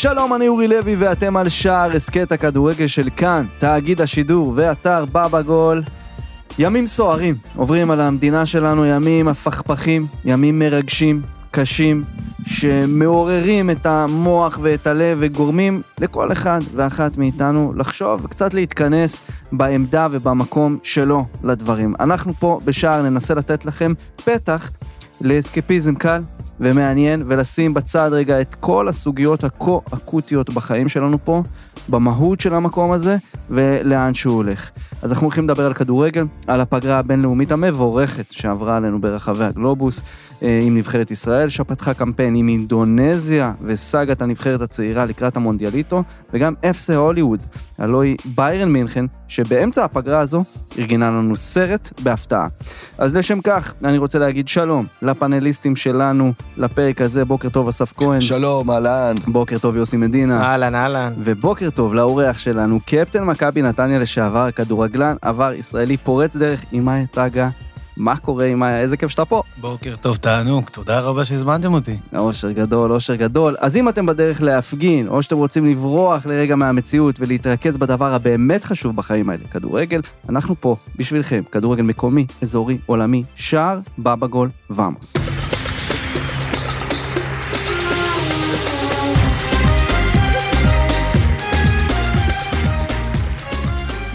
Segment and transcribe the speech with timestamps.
[0.00, 5.42] שלום, אני אורי לוי ואתם על שער הסכת הכדורגל של כאן, תאגיד השידור ואתר בבא
[5.42, 5.82] גול.
[6.58, 12.04] ימים סוערים עוברים על המדינה שלנו, ימים הפכפכים, ימים מרגשים, קשים,
[12.46, 19.20] שמעוררים את המוח ואת הלב וגורמים לכל אחד ואחת מאיתנו לחשוב וקצת להתכנס
[19.52, 21.94] בעמדה ובמקום שלו לדברים.
[22.00, 23.92] אנחנו פה בשער ננסה לתת לכם
[24.24, 24.70] פתח
[25.20, 26.22] לאסקפיזם קל
[26.60, 31.42] ומעניין, ולשים בצד רגע את כל הסוגיות הכה-אקוטיות בחיים שלנו פה,
[31.88, 33.16] במהות של המקום הזה,
[33.50, 34.70] ולאן שהוא הולך.
[35.02, 40.02] אז אנחנו הולכים לדבר על כדורגל, על הפגרה הבינלאומית המבורכת שעברה עלינו ברחבי הגלובוס,
[40.42, 46.96] אה, עם נבחרת ישראל, שפתחה קמפיין עם אינדונזיה וסאגת הנבחרת הצעירה לקראת המונדיאליטו, וגם אפסה
[46.96, 47.40] הוליווד,
[47.78, 50.44] הלוא היא ביירן מינכן, שבאמצע הפגרה הזו
[50.78, 52.46] ארגנה לנו סרט בהפתעה.
[52.98, 58.20] אז לשם כך, אני רוצה להגיד שלום לפאנליסטים שלנו לפרק הזה, בוקר טוב אסף כהן.
[58.20, 59.14] שלום, אהלן.
[59.26, 60.42] בוקר טוב יוסי מדינה.
[60.42, 61.12] אהלן, אהלן.
[61.18, 67.48] ובוקר טוב לאורח שלנו, קפטן מכבי נתניה לשעבר, כדורגלן, עבר ישראלי פורץ דרך, אימאי טאגה.
[67.96, 68.80] מה קורה אימאי?
[68.80, 69.42] איזה כיף שאתה פה.
[69.56, 71.96] בוקר טוב, תענוג, תודה רבה שהזמנתם אותי.
[72.16, 73.56] אושר גדול, אושר גדול.
[73.60, 78.96] אז אם אתם בדרך להפגין, או שאתם רוצים לברוח לרגע מהמציאות ולהתרכז בדבר הבאמת חשוב
[78.96, 81.42] בחיים האלה, כדורגל, אנחנו פה בשבילכם.
[81.52, 85.14] כדורגל מקומי, אזורי, עולמי, שער, בבא גול, ואמוס.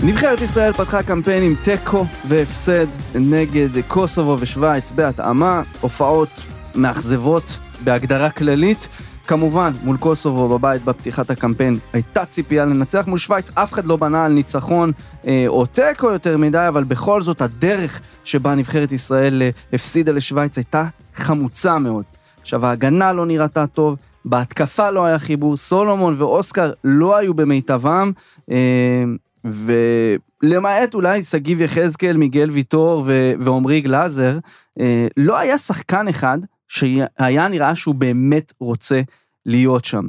[0.06, 8.88] נבחרת ישראל פתחה קמפיין עם תיקו והפסד נגד קוסובו ושווייץ בהתאמה, הופעות מאכזבות בהגדרה כללית.
[9.28, 14.25] כמובן, מול קוסובו בבית בפתיחת הקמפיין הייתה ציפייה לנצח, מול שווייץ אף אחד לא בנה
[14.25, 14.92] על ניצחון
[15.28, 20.58] אה, או תיקו יותר מדי, אבל בכל זאת הדרך שבה נבחרת ישראל אה, הפסידה לשווייץ
[20.58, 22.03] הייתה חמוצה מאוד.
[22.42, 28.12] עכשיו ההגנה לא נראתה טוב, בהתקפה לא היה חיבור, סולומון ואוסקר לא היו במיטבם,
[28.52, 29.03] אה,
[29.46, 34.38] ולמעט אולי שגיב יחזקאל, מיגל ויטור ו- ועמרי גלאזר,
[34.80, 36.38] אה, לא היה שחקן אחד
[36.68, 39.02] שהיה נראה שהוא באמת רוצה
[39.46, 40.08] להיות שם.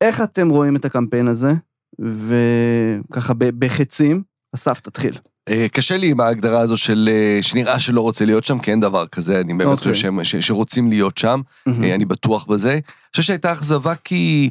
[0.00, 1.52] איך אתם רואים את הקמפיין הזה?
[1.98, 4.22] וככה בחצים,
[4.54, 5.18] אסף תתחיל.
[5.48, 8.80] אה, קשה לי עם ההגדרה הזו של אה, שנראה שלא רוצה להיות שם, כי אין
[8.80, 9.76] דבר כזה, אני באמת אוקיי.
[9.76, 11.40] חושב שהם- ש- שרוצים להיות שם.
[11.68, 12.72] אה, אני בטוח בזה.
[12.72, 12.80] אני
[13.10, 14.50] חושב שהייתה אכזבה כי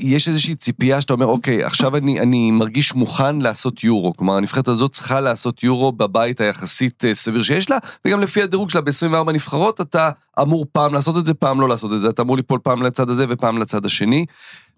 [0.00, 4.16] יש איזושהי ציפייה שאתה אומר, אוקיי, עכשיו אני, אני מרגיש מוכן לעשות יורו.
[4.16, 8.80] כלומר, הנבחרת הזאת צריכה לעשות יורו בבית היחסית סביר שיש לה, וגם לפי הדירוג שלה
[8.80, 10.10] ב-24 נבחרות, אתה
[10.40, 12.08] אמור פעם לעשות את זה, פעם לא לעשות את זה.
[12.08, 14.26] אתה אמור ליפול פעם לצד הזה ופעם לצד השני.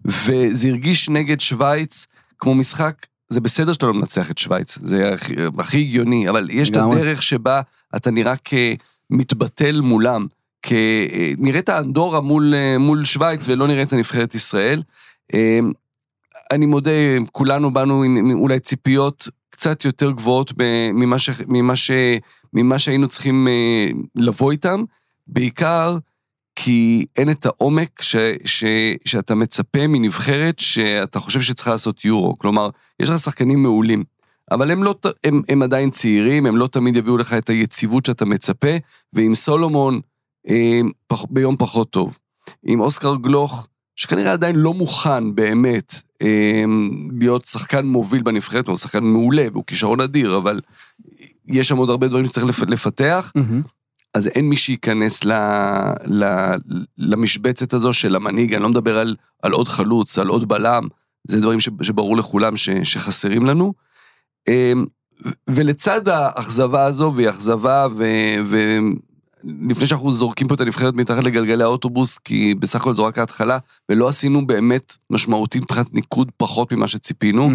[0.05, 2.05] וזה הרגיש נגד שווייץ
[2.39, 2.93] כמו משחק,
[3.29, 6.75] זה בסדר שאתה לא מנצח את שווייץ, זה הכי, הכי הגיוני, אבל יש את.
[6.77, 7.61] הדרך שבה
[7.95, 10.25] אתה נראה כמתבטל מולם,
[10.61, 10.73] כ...
[11.37, 14.81] נראית אנדורה מול, אה, מול שווייץ ולא נראית נבחרת ישראל.
[15.33, 15.59] אה,
[16.51, 16.91] אני מודה,
[17.31, 20.53] כולנו באנו עם אולי ציפיות קצת יותר גבוהות
[20.93, 21.29] ממה, ש...
[21.47, 21.91] ממה, ש...
[22.53, 24.83] ממה שהיינו צריכים אה, לבוא איתם,
[25.27, 25.97] בעיקר
[26.55, 28.63] כי אין את העומק ש, ש,
[29.05, 32.37] שאתה מצפה מנבחרת שאתה חושב שצריכה לעשות יורו.
[32.39, 34.03] כלומר, יש לך שחקנים מעולים,
[34.51, 38.25] אבל הם, לא, הם, הם עדיין צעירים, הם לא תמיד יביאו לך את היציבות שאתה
[38.25, 38.67] מצפה,
[39.13, 39.99] ועם סולומון
[40.49, 42.17] אה, פח, ביום פחות טוב.
[42.63, 46.63] עם אוסקר גלוך, שכנראה עדיין לא מוכן באמת אה,
[47.19, 50.59] להיות שחקן מוביל בנבחרת, הוא שחקן מעולה והוא כישרון אדיר, אבל
[51.47, 53.31] יש שם עוד הרבה דברים שצריך לפ- לפתח.
[54.15, 55.31] אז אין מי שייכנס ל,
[56.05, 56.25] ל,
[56.97, 60.87] למשבצת הזו של המנהיג, אני לא מדבר על, על עוד חלוץ, על עוד בלם,
[61.27, 63.73] זה דברים ש, שברור לכולם ש, שחסרים לנו.
[64.47, 64.85] אמ,
[65.49, 67.87] ולצד האכזבה הזו, והיא אכזבה,
[69.43, 73.57] ולפני שאנחנו זורקים פה את הנבחרת מתחת לגלגלי האוטובוס, כי בסך הכל זו רק ההתחלה,
[73.89, 77.49] ולא עשינו באמת משמעותית מבחינת ניקוד פחות ממה שציפינו.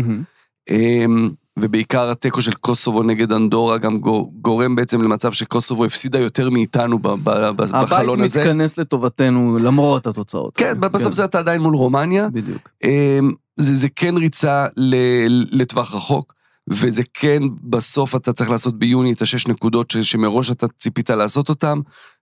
[0.70, 1.30] מהמם.
[1.58, 6.98] ובעיקר התיקו של קוסובו נגד אנדורה גם גו- גורם בעצם למצב שקוסובו הפסידה יותר מאיתנו
[6.98, 7.30] ב- ב- ב-
[7.62, 8.40] הבית בחלון הזה.
[8.40, 10.56] מתכנס לטובתנו למרות התוצאות.
[10.56, 12.28] כן, בסוף זה אתה עדיין מול רומניה.
[12.32, 12.68] בדיוק.
[12.84, 16.34] אמ, זה, זה כן ריצה ל- לטווח רחוק,
[16.70, 21.48] וזה כן בסוף אתה צריך לעשות ביוני את השש נקודות ש- שמראש אתה ציפית לעשות
[21.48, 21.80] אותם,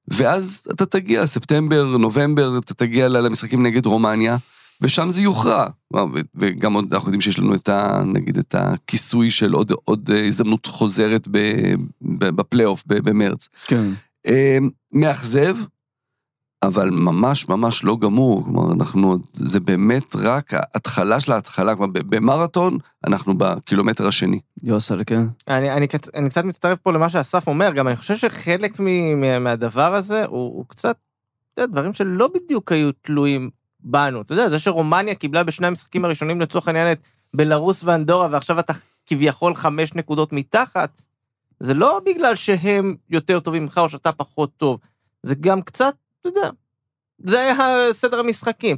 [0.08, 4.36] ואז אתה תגיע, ספטמבר, נובמבר, אתה תגיע למשחקים נגד רומניה,
[4.82, 5.66] ופ זה יוכרע.
[6.34, 8.02] וגם עוד אנחנו יודעים שיש לנו את ה...
[8.04, 11.28] נגיד את הכיסוי של עוד, עוד הזדמנות חוזרת
[12.02, 13.48] בפלייאוף במרץ.
[13.64, 13.90] כן.
[14.92, 15.56] מאכזב,
[16.62, 22.78] אבל ממש ממש לא גמור, כלומר אנחנו, זה באמת רק ההתחלה של ההתחלה, כלומר במרתון
[23.06, 24.40] אנחנו בקילומטר השני.
[24.62, 25.26] יוסל, כן.
[25.48, 28.80] אני, אני, אני קצת מצטרף פה למה שאסף אומר, גם אני חושב שחלק
[29.40, 30.96] מהדבר הזה הוא, הוא קצת,
[31.54, 34.20] אתה יודע, דברים שלא בדיוק היו תלויים בנו.
[34.22, 38.72] אתה יודע, זה שרומניה קיבלה בשני המשחקים הראשונים לצורך העניין את בלרוס ואנדורה, ועכשיו אתה
[39.06, 41.02] כביכול חמש נקודות מתחת,
[41.60, 44.78] זה לא בגלל שהם יותר טובים ממך או שאתה פחות טוב,
[45.22, 46.50] זה גם קצת אתה יודע,
[47.18, 48.76] זה היה סדר המשחקים.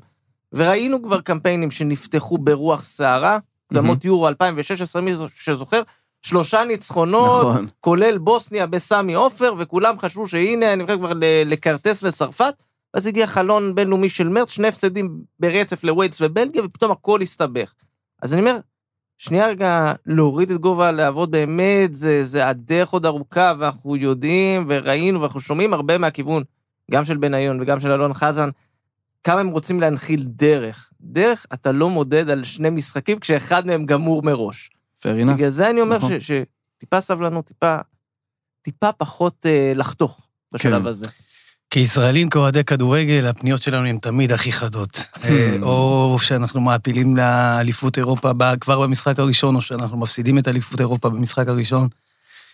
[0.53, 3.39] וראינו כבר קמפיינים שנפתחו ברוח סערה,
[3.73, 5.83] קדמות יורו 2016, מי שזוכר,
[6.23, 7.67] שלושה ניצחונות, נכון.
[7.81, 11.13] כולל בוסניה בסמי עופר, וכולם חשבו שהנה, אני הולך כבר
[11.47, 12.55] לכרטס לצרפת,
[12.95, 17.75] ואז הגיע חלון בינלאומי של מרץ, שני הפסדים ברצף לווילס ובלגיה, ופתאום הכל הסתבך.
[18.23, 18.59] אז אני אומר,
[19.19, 25.21] שנייה רגע, להוריד את גובה הלהבות באמת, זה, זה הדרך עוד ארוכה, ואנחנו יודעים, וראינו,
[25.21, 26.43] ואנחנו שומעים הרבה מהכיוון
[26.91, 28.49] גם של בניון וגם של אלון חזן,
[29.25, 30.91] כמה הם רוצים להנחיל דרך.
[31.01, 34.71] דרך, אתה לא מודד על שני משחקים כשאחד מהם גמור מראש.
[34.99, 35.35] fair enough.
[35.35, 36.11] בגלל זה אני אומר נכון.
[36.21, 37.77] שטיפה סבלנות, טיפה,
[38.63, 40.87] טיפה פחות uh, לחתוך בשלב כן.
[40.87, 41.07] הזה.
[41.71, 45.05] כישראלים, כאוהדי כדורגל, הפניות שלנו הן תמיד הכי חדות.
[45.25, 48.31] אה, או שאנחנו מעפילים לאליפות אירופה
[48.61, 51.89] כבר במשחק הראשון, או שאנחנו מפסידים את אליפות אירופה במשחק הראשון.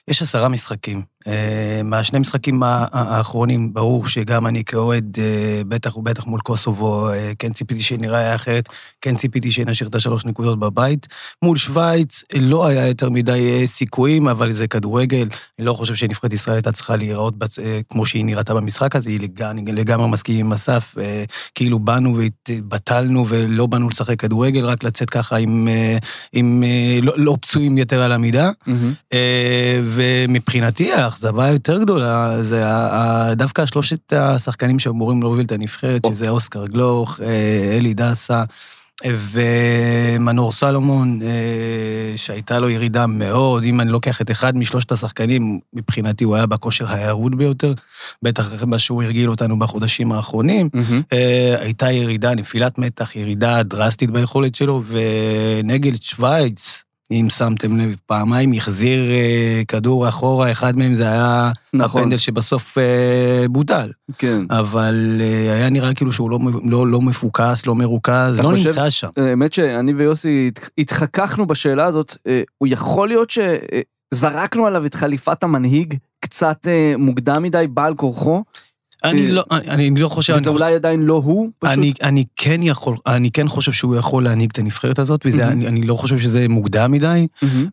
[0.09, 1.03] יש עשרה משחקים.
[1.27, 7.53] אה, מהשני משחקים האחרונים, ברור שגם אני כאוהד, אה, בטח ובטח מול קוסובו, אה, כן
[7.53, 8.69] ציפיתי שנראה אחרת,
[9.01, 11.07] כן ציפיתי שנשאיר את השלוש נקודות בבית.
[11.43, 15.29] מול שווייץ לא היה יותר מדי סיכויים, אבל זה כדורגל.
[15.59, 17.35] אני לא חושב שנבחרת ישראל הייתה צריכה להיראות
[17.91, 20.95] כמו שהיא נראתה במשחק הזה, היא לגמרי, לגמרי מסכים עם אסף,
[21.55, 25.69] כאילו באנו והתבטלנו ולא באנו לשחק כדורגל, רק לצאת ככה עם,
[26.33, 26.63] עם
[27.03, 28.51] לא, לא פצועים יתר על המידה.
[28.51, 29.15] Mm-hmm.
[29.85, 32.63] ומבחינתי האכזבה היותר גדולה זה
[33.33, 38.45] דווקא שלושת השחקנים שאמורים להוביל את הנבחרת, שזה אוסקר גלוך, אה, אלי דסה.
[39.05, 46.25] ומנור סלומון, אה, שהייתה לו ירידה מאוד, אם אני לוקח את אחד משלושת השחקנים, מבחינתי
[46.25, 47.75] הוא היה בכושר הירוד ביותר,
[48.23, 50.69] בטח מה שהוא הרגיל אותנו בחודשים האחרונים.
[50.77, 51.17] Mm-hmm.
[51.61, 59.11] הייתה ירידה, נפילת מתח, ירידה דרסטית ביכולת שלו, ונגד שווייץ, אם שמתם לב, פעמיים החזיר
[59.11, 62.01] אה, כדור אחורה, אחד מהם זה היה נכון.
[62.01, 63.91] הפנדל שבסוף אה, בוטל.
[64.19, 64.45] כן.
[64.51, 68.91] אבל אה, היה נראה כאילו שהוא לא, לא, לא מפוקס, לא מרוכז, לא חושב, נמצא
[68.91, 69.09] שם.
[69.17, 72.17] האמת שאני ויוסי התחככנו בשאלה הזאת,
[72.59, 76.67] הוא יכול להיות שזרקנו עליו את חליפת המנהיג קצת
[76.99, 78.43] מוקדם מדי, בעל כורחו?
[79.05, 80.35] אני לא, אני לא חושב...
[80.37, 81.79] וזה אולי עדיין לא הוא, פשוט?
[81.79, 85.69] אני, אני כן יכול, אני כן חושב שהוא יכול להנהיג את הנבחרת הזאת, וזה, אני,
[85.69, 87.27] אני לא חושב שזה מוקדם מדי,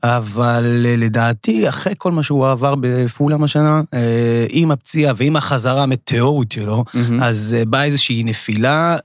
[0.04, 5.84] אבל אה, לדעתי, אחרי כל מה שהוא עבר בפולאם השנה, אה, עם הפציעה ועם החזרה
[5.84, 6.84] המטאורית שלו,
[7.22, 8.98] אז אה, באה איזושהי נפילה,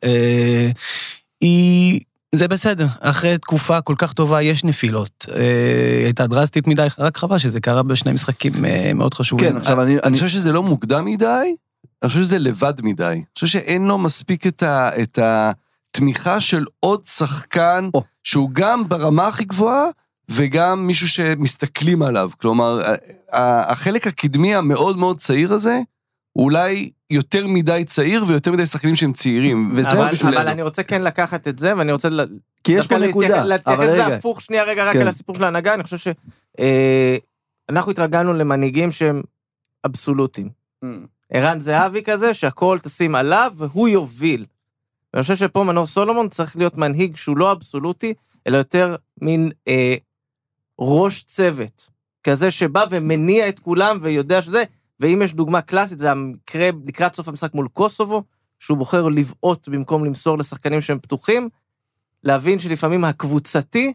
[1.40, 2.00] היא...
[2.34, 5.26] זה בסדר, אחרי תקופה כל כך טובה יש נפילות.
[5.34, 8.52] היא הייתה דרסטית מדי, רק חבל שזה קרה בשני משחקים
[8.94, 9.50] מאוד חשובים.
[9.50, 9.96] כן, עכשיו אני...
[10.04, 11.54] אני חושב שזה לא מוקדם מדי,
[12.02, 13.04] אני חושב שזה לבד מדי.
[13.04, 18.00] אני חושב שאין לו מספיק את, ה, את התמיכה של עוד שחקן, oh.
[18.24, 19.84] שהוא גם ברמה הכי גבוהה,
[20.28, 22.30] וגם מישהו שמסתכלים עליו.
[22.40, 22.80] כלומר,
[23.32, 25.80] החלק הקדמי המאוד מאוד צעיר הזה,
[26.32, 29.68] הוא אולי יותר מדי צעיר ויותר מדי שחקנים שהם צעירים.
[29.72, 32.08] וזה אבל, אבל אבל אני רוצה כן לקחת את זה, ואני רוצה...
[32.64, 33.44] כי יש פה נקודה, אבל רגע.
[33.44, 35.00] להתייחס הפוך שנייה רגע רק כן.
[35.00, 39.22] על הסיפור של ההנהגה, אני חושב שאנחנו אה, התרגלנו למנהיגים שהם
[39.86, 40.48] אבסולוטים.
[40.84, 40.86] Mm.
[41.32, 44.46] ערן זהבי כזה, שהכל תשים עליו והוא יוביל.
[45.12, 48.14] ואני חושב שפה מנור סולומון צריך להיות מנהיג שהוא לא אבסולוטי,
[48.46, 49.94] אלא יותר מין אה,
[50.78, 51.90] ראש צוות.
[52.24, 54.64] כזה שבא ומניע את כולם ויודע שזה,
[55.00, 58.22] ואם יש דוגמה קלאסית, זה המקרה לקראת סוף המשחק מול קוסובו,
[58.58, 61.48] שהוא בוחר לבעוט במקום למסור לשחקנים שהם פתוחים,
[62.24, 63.92] להבין שלפעמים הקבוצתי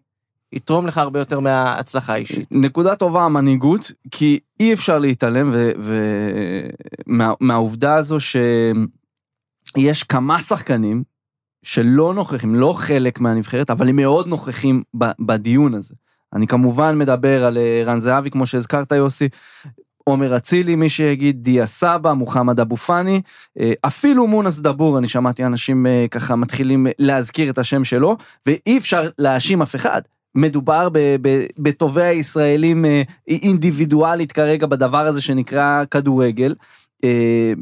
[0.53, 2.47] יתרום לך הרבה יותר מההצלחה האישית.
[2.51, 5.51] נקודה טובה המנהיגות, כי אי אפשר להתעלם
[7.39, 11.03] מהעובדה מה, הזו שיש כמה שחקנים
[11.63, 14.83] שלא נוכחים, לא חלק מהנבחרת, אבל הם מאוד נוכחים
[15.19, 15.95] בדיון הזה.
[16.33, 19.29] אני כמובן מדבר על אה, רן זהבי, כמו שהזכרת יוסי,
[20.03, 23.21] עומר אצילי, מי שיגיד, דיה סבא, מוחמד אבו פאני,
[23.59, 28.77] אה, אפילו מונס דבור, אני שמעתי אנשים אה, ככה מתחילים להזכיר את השם שלו, ואי
[28.77, 30.01] אפשר להאשים אף אחד.
[30.35, 30.87] מדובר
[31.57, 36.55] בטובי הישראלים אה, אינדיבידואלית כרגע בדבר הזה שנקרא כדורגל.
[37.03, 37.53] אה,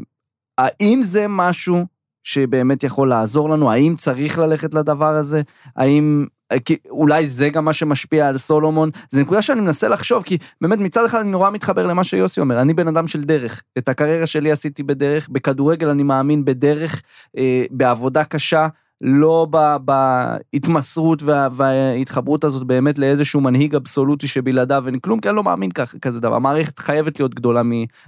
[0.57, 1.85] האם זה משהו
[2.23, 3.71] שבאמת יכול לעזור לנו?
[3.71, 5.41] האם צריך ללכת לדבר הזה?
[5.75, 6.25] האם...
[6.65, 8.89] כי אולי זה גם מה שמשפיע על סולומון.
[9.09, 12.61] זו נקודה שאני מנסה לחשוב, כי באמת מצד אחד אני נורא מתחבר למה שיוסי אומר,
[12.61, 13.61] אני בן אדם של דרך.
[13.77, 17.01] את הקריירה שלי עשיתי בדרך, בכדורגל אני מאמין בדרך,
[17.37, 18.67] אה, בעבודה קשה.
[19.01, 19.47] לא
[19.85, 25.71] בהתמסרות וה- וההתחברות הזאת באמת לאיזשהו מנהיג אבסולוטי שבלעדיו אין כלום, כי אני לא מאמין
[25.71, 26.35] כך, כזה דבר.
[26.35, 27.61] המערכת חייבת להיות גדולה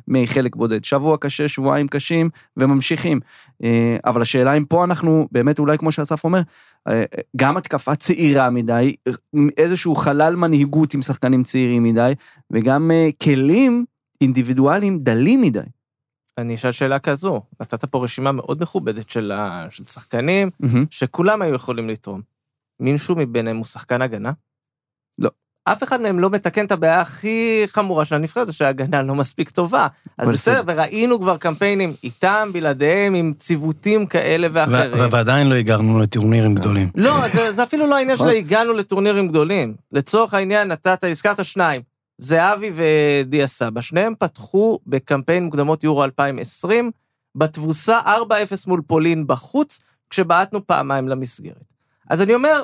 [0.07, 0.83] מחלק בודד.
[0.83, 3.19] שבוע קשה, שבועיים קשים, וממשיכים.
[3.63, 6.41] אה, אבל השאלה אם פה אנחנו, באמת אולי כמו שאסף אומר,
[6.88, 7.03] אה,
[7.35, 8.95] גם התקפה צעירה מדי,
[9.57, 12.13] איזשהו חלל מנהיגות עם שחקנים צעירים מדי,
[12.51, 13.85] וגם אה, כלים
[14.21, 15.59] אינדיבידואליים דלים מדי.
[16.38, 19.66] אני אשאל שאלה כזו, נתת פה רשימה מאוד מכובדת של, ה...
[19.70, 20.86] של שחקנים, מהמם.
[20.90, 22.22] שכולם היו יכולים לתרום.
[22.80, 24.32] מישהו מביניהם הוא שחקן הגנה?
[25.20, 25.30] לא.
[25.66, 29.50] אף אחד מהם לא מתקן את הבעיה הכי חמורה של הנבחרת, זה שההגנה לא מספיק
[29.50, 29.88] טובה.
[30.18, 35.12] אז בסדר, וראינו כבר קמפיינים איתם, בלעדיהם, עם ציוותים כאלה ואחרים.
[35.12, 36.90] ועדיין לא הגענו לטורנירים גדולים.
[36.96, 39.75] לא, זה, זה אפילו לא העניין של הגענו לטורנירים גדולים.
[39.92, 41.82] לצורך העניין, נתת, הזכרת שניים,
[42.17, 43.82] זהבי ודיה סבא.
[43.82, 46.91] שניהם פתחו בקמפיין מוקדמות יורו 2020,
[47.36, 48.05] בתבוסה 4-0
[48.67, 49.79] מול פולין בחוץ,
[50.10, 51.65] כשבעטנו פעמיים למסגרת.
[52.10, 52.62] אז אני אומר,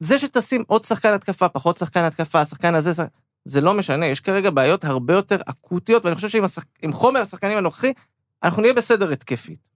[0.00, 3.04] זה שתשים עוד שחקן התקפה, פחות שחקן התקפה, השחקן הזה, שח-
[3.44, 6.64] זה לא משנה, יש כרגע בעיות הרבה יותר אקוטיות, ואני חושב שעם השח...
[6.82, 7.92] עם חומר השחקנים הנוכחי,
[8.42, 9.68] אנחנו נהיה בסדר התקפית.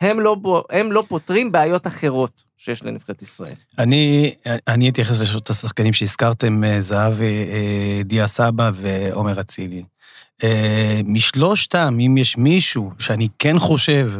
[0.00, 0.36] הם לא,
[0.70, 3.54] הם לא פותרים בעיות אחרות שיש לנבחרת ישראל.
[3.78, 4.34] אני,
[4.68, 9.84] אני אתייחס לשלושת השחקנים שהזכרתם, אה, זהבי, אה, דיה סבא ועומר אצילי.
[10.44, 14.12] אה, משלושתם, אם יש מישהו שאני כן חושב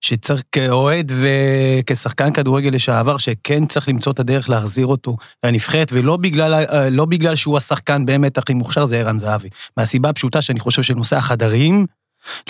[0.00, 6.64] שצריך כאוהד וכשחקן כדורגל לשעבר, שכן צריך למצוא את הדרך להחזיר אותו לנבחרת, ולא בגלל,
[6.90, 9.48] לא בגלל שהוא השחקן באמת הכי מוכשר, זה ערן זהבי.
[9.76, 11.86] מהסיבה הפשוטה שאני חושב שנושא החדרים,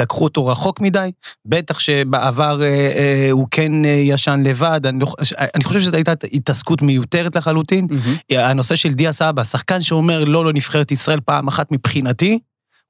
[0.00, 1.11] לקחו אותו רחוק מדי,
[1.47, 5.07] בטח שבעבר אה, אה, הוא כן אה, ישן לבד, אני, לא,
[5.55, 7.87] אני חושב שזו הייתה התעסקות מיותרת לחלוטין.
[8.31, 12.38] הנושא של דיה סבא, שחקן שאומר לא לנבחרת ישראל פעם אחת מבחינתי,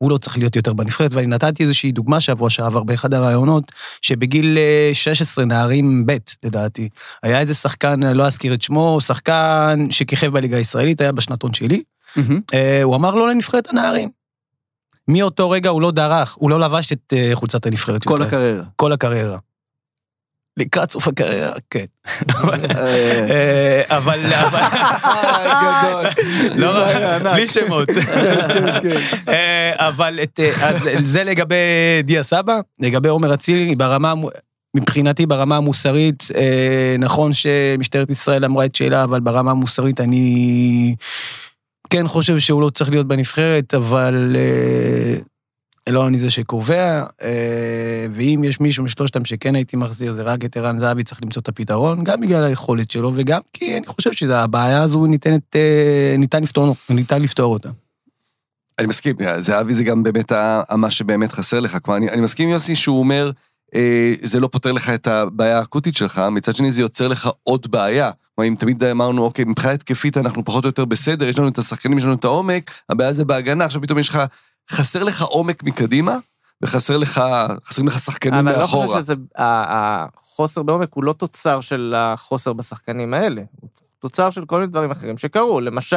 [0.03, 3.73] הוא לא צריך להיות יותר בנבחרת, ואני נתתי איזושהי דוגמה שבוע שעבר באחד הראיונות,
[4.03, 6.89] שבגיל אה, 16, נערים ב', לדעתי,
[7.23, 11.83] היה איזה שחקן, אה, לא אזכיר את שמו, שחקן שכיכב בליגה הישראלית, היה בשנתון שלי,
[12.17, 12.41] מהמם.
[12.55, 14.22] אה, הוא אמר לא לנבחרת הנערים.
[15.12, 18.25] מאותו רגע הוא לא דרך, הוא לא לבש את אה, חולצת הנבחרת כל יותר.
[18.26, 18.62] הקריירה.
[18.76, 19.38] כל הקריירה.
[20.57, 21.85] לקראת סוף הקריירה, כן.
[22.28, 22.52] אה,
[23.31, 24.21] אה, אבל...
[24.45, 24.61] אבל-
[25.83, 26.07] גדול.
[26.54, 27.33] לא, ענק.
[27.33, 27.88] בלי שמות.
[29.28, 31.57] אה, אבל את, אה, אז זה לגבי
[32.04, 34.14] דיה סבא, לגבי עומר אצילי, ברמה,
[34.76, 36.28] מבחינתי ברמה המוסרית,
[36.99, 40.95] נכון שמשטרת ישראל אמרה את שאלה, אבל ברמה המוסרית אני
[41.93, 48.41] כן חושב שהוא לא צריך להיות בנבחרת, אבל אה, לא אני זה שקובע, אה, ואם
[48.45, 52.05] יש מישהו משלושתם שכן הייתי מחזיר, זה רק את ערן זהבי, צריך למצוא את הפתרון,
[52.05, 57.23] גם בגלל היכולת שלו, וגם כי אני חושב שהבעיה הזו ניתנת, אה, ניתן לפתור, ניתן
[57.23, 57.69] לפתור אותה.
[58.79, 60.33] אני מסכים, זהבי זה גם באמת
[60.77, 61.79] מה שבאמת חסר לך.
[61.83, 63.33] כלומר, אני, אני מסכים עם יוסי שהוא אומר, אה,
[64.23, 68.11] זה לא פותר לך את הבעיה האקוטית שלך, מצד שני זה יוצר לך עוד בעיה.
[68.35, 71.59] כלומר, אם תמיד אמרנו, אוקיי, מבחינה התקפית אנחנו פחות או יותר בסדר, יש לנו את
[71.59, 74.23] השחקנים, יש לנו את העומק, הבעיה זה בהגנה, עכשיו פתאום יש לך,
[74.71, 76.17] חסר לך עומק מקדימה,
[76.62, 77.21] וחסר לך,
[77.64, 78.87] חסרים לך שחקנים אבל אני לא מאחורה.
[78.87, 84.61] חושב שזה, החוסר בעומק הוא לא תוצר של החוסר בשחקנים האלה, הוא תוצר של כל
[84.61, 85.97] מיני דברים אחרים שקרו, למשל,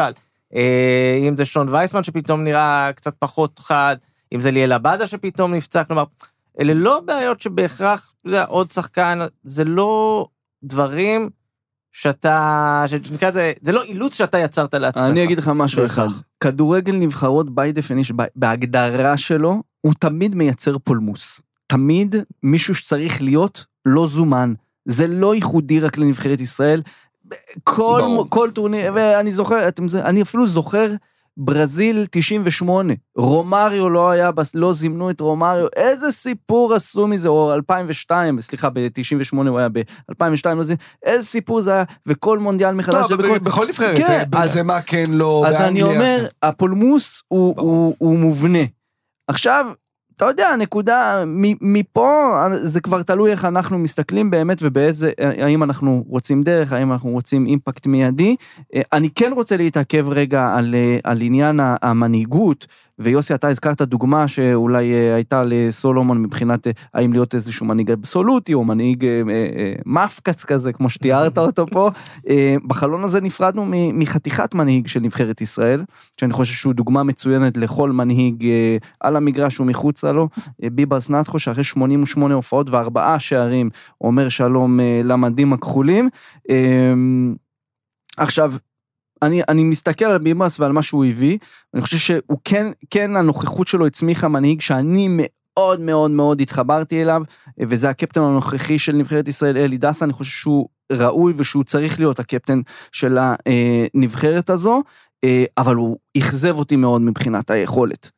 [0.55, 3.96] אה, אם זה שון וייסמן שפתאום נראה קצת פחות חד,
[4.34, 6.03] אם זה ליאל עבדה שפתאום נפצע, כלומר,
[6.59, 10.27] אלה לא בעיות שבהכרח, אתה יודע, עוד שחקן, זה לא
[10.63, 11.29] דברים
[11.91, 15.03] שאתה, שנקרא לזה, זה לא אילוץ שאתה יצרת לעצמך.
[15.03, 16.07] אני אגיד לך משהו בהכרח.
[16.07, 16.21] אחד.
[16.39, 21.41] כדורגל נבחרות by definition, בהגדרה שלו, הוא תמיד מייצר פולמוס.
[21.67, 24.53] תמיד מישהו שצריך להיות לא זומן.
[24.85, 26.81] זה לא ייחודי רק לנבחרת ישראל.
[27.63, 28.25] כל, ברור.
[28.29, 30.88] כל טורניר, ואני זוכר, אתם, אני אפילו זוכר
[31.38, 38.42] ברזיל 98, רומריו לא היה, לא זימנו את רומריו, איזה סיפור עשו מזה, או 2002,
[38.42, 39.13] סליחה, ב-98
[39.50, 40.15] הוא היה ב-2002,
[40.56, 44.04] לא זימנו, איזה סיפור זה היה, וכל מונדיאל מחדש, לא, זה בכל- בכל נבחרת, כן,
[44.06, 46.48] אה, אז- בנזמה כן, לא, אז אני באנגליה, אומר, כן.
[46.48, 47.70] הפולמוס הוא, ברור.
[47.70, 48.60] הוא, הוא מובנה.
[49.27, 49.65] עכשיו,
[50.17, 56.03] אתה יודע, הנקודה, מ- מפה זה כבר תלוי איך אנחנו מסתכלים באמת ובאיזה, האם אנחנו
[56.07, 58.36] רוצים דרך, האם אנחנו רוצים אימפקט מיידי.
[58.75, 62.67] אה, אני כן רוצה להתעכב רגע על, אה, על עניין המנהיגות,
[63.00, 68.63] ויוסי, אתה הזכרת דוגמה שאולי אה, הייתה לסולומון מבחינת האם להיות איזשהו מנהיג אבסולוטי, או
[68.63, 69.05] מנהיג
[69.86, 71.89] מפקץ כזה, כמו שתיארת אותו פה.
[72.67, 75.84] בחלון הזה נפרדנו מחתיכת מנהיג של נבחרת ישראל,
[76.19, 78.48] שאני חושב שהוא דוגמה מצוינת לכל מנהיג
[79.00, 80.29] על המגרש ומחוצה סלו,
[80.63, 83.69] אה, ביברס נתחו, שאחרי 88 הופעות וארבעה שערים,
[84.01, 86.09] אומר שלום אה, למדים הכחולים.
[86.50, 86.93] אה,
[88.17, 88.53] עכשיו,
[89.21, 91.38] אני, אני מסתכל על ביברס ועל מה שהוא הביא,
[91.74, 97.21] אני חושב שהוא כן, כן הנוכחות שלו הצמיחה מנהיג שאני מאוד מאוד מאוד התחברתי אליו,
[97.59, 102.19] וזה הקפטן הנוכחי של נבחרת ישראל, אלי דסה, אני חושב שהוא ראוי ושהוא צריך להיות
[102.19, 104.81] הקפטן של הנבחרת הזו,
[105.24, 108.12] אה, אבל הוא אכזב אותי מאוד מבחינת היכולת.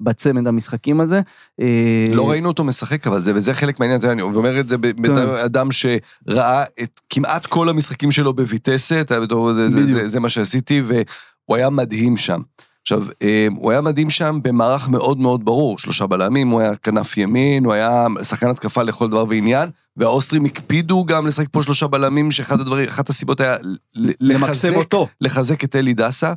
[0.00, 1.20] בצמד המשחקים הזה.
[1.60, 4.86] אה, לא ראינו אותו משחק, אבל זה, וזה חלק מהעניין, אני אומר את זה ב-
[5.02, 9.86] בתור אדם שראה את כמעט כל המשחקים שלו בויטסת, בתור- זה, זה.
[9.86, 12.40] זה, זה מה שעשיתי, והוא היה מדהים שם.
[12.82, 17.16] עכשיו, אה, הוא היה מדהים שם במערך מאוד מאוד ברור, שלושה בלמים, הוא היה כנף
[17.16, 22.30] ימין, הוא היה שחקן התקפה לכל דבר ועניין, והאוסטרים הקפידו גם לשחק פה שלושה בלמים,
[22.30, 23.56] שאחת הדברים, הסיבות היה
[23.96, 25.08] למקסם לחזק, אותו.
[25.20, 26.32] לחזק את אלי דסה.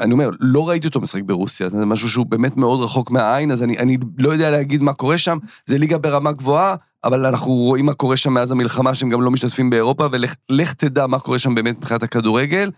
[0.00, 3.62] אני אומר, לא ראיתי אותו משחק ברוסיה, זה משהו שהוא באמת מאוד רחוק מהעין, אז
[3.62, 6.74] אני, אני לא יודע להגיד מה קורה שם, זה ליגה ברמה גבוהה,
[7.04, 10.72] אבל אנחנו רואים מה קורה שם מאז המלחמה, שהם גם לא משתתפים באירופה, ולך לך
[10.72, 12.70] תדע מה קורה שם באמת מבחינת הכדורגל,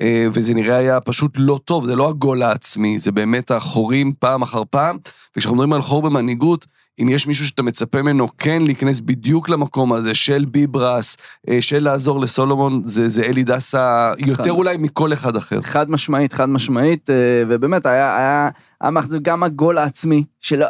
[0.00, 4.42] אה, וזה נראה היה פשוט לא טוב, זה לא הגול העצמי, זה באמת החורים פעם
[4.42, 4.96] אחר פעם,
[5.36, 6.66] וכשאנחנו מדברים על חור במנהיגות,
[7.02, 11.16] אם יש מישהו שאתה מצפה ממנו כן להיכנס בדיוק למקום הזה של ביברס,
[11.48, 15.62] אה, של לעזור לסולומון, זה, זה אלי דסה יותר אולי מכל אחד אחר.
[15.62, 18.48] חד משמעית, חד משמעית, אה, ובאמת היה, היה,
[18.80, 20.66] היה גם הגול העצמי, שלא...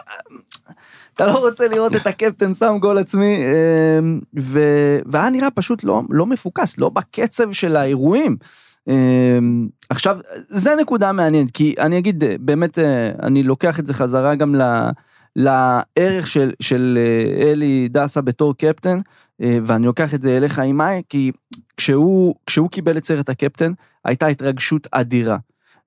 [1.16, 3.99] אתה לא רוצה לראות את הקפטן שם גול עצמי, אה,
[4.40, 4.61] ו,
[5.06, 8.37] והיה נראה פשוט לא, לא מפוקס, לא בקצב של האירועים.
[8.88, 9.38] אה,
[9.90, 12.78] עכשיו, זה נקודה מעניינת, כי אני אגיד, אה, באמת,
[13.23, 14.62] אני לוקח את זה חזרה גם ל...
[15.37, 18.99] לערך של, של אה, אלי דסה בתור קפטן,
[19.43, 21.33] אה, ואני לוקח את זה אליך עם מאי, כי
[21.76, 23.73] כשהוא, כשהוא קיבל את סרט הקפטן,
[24.05, 25.37] הייתה התרגשות אדירה.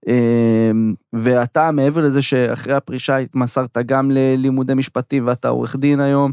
[0.07, 0.71] אה,
[1.13, 6.31] ואתה, מעבר לזה שאחרי הפרישה התמסרת גם ללימודי משפטים ואתה עורך דין היום,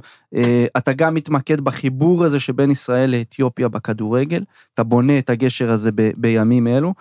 [0.77, 4.43] אתה גם מתמקד בחיבור הזה שבין ישראל לאתיופיה בכדורגל,
[4.75, 6.95] אתה בונה את הגשר הזה ב, בימים אלו,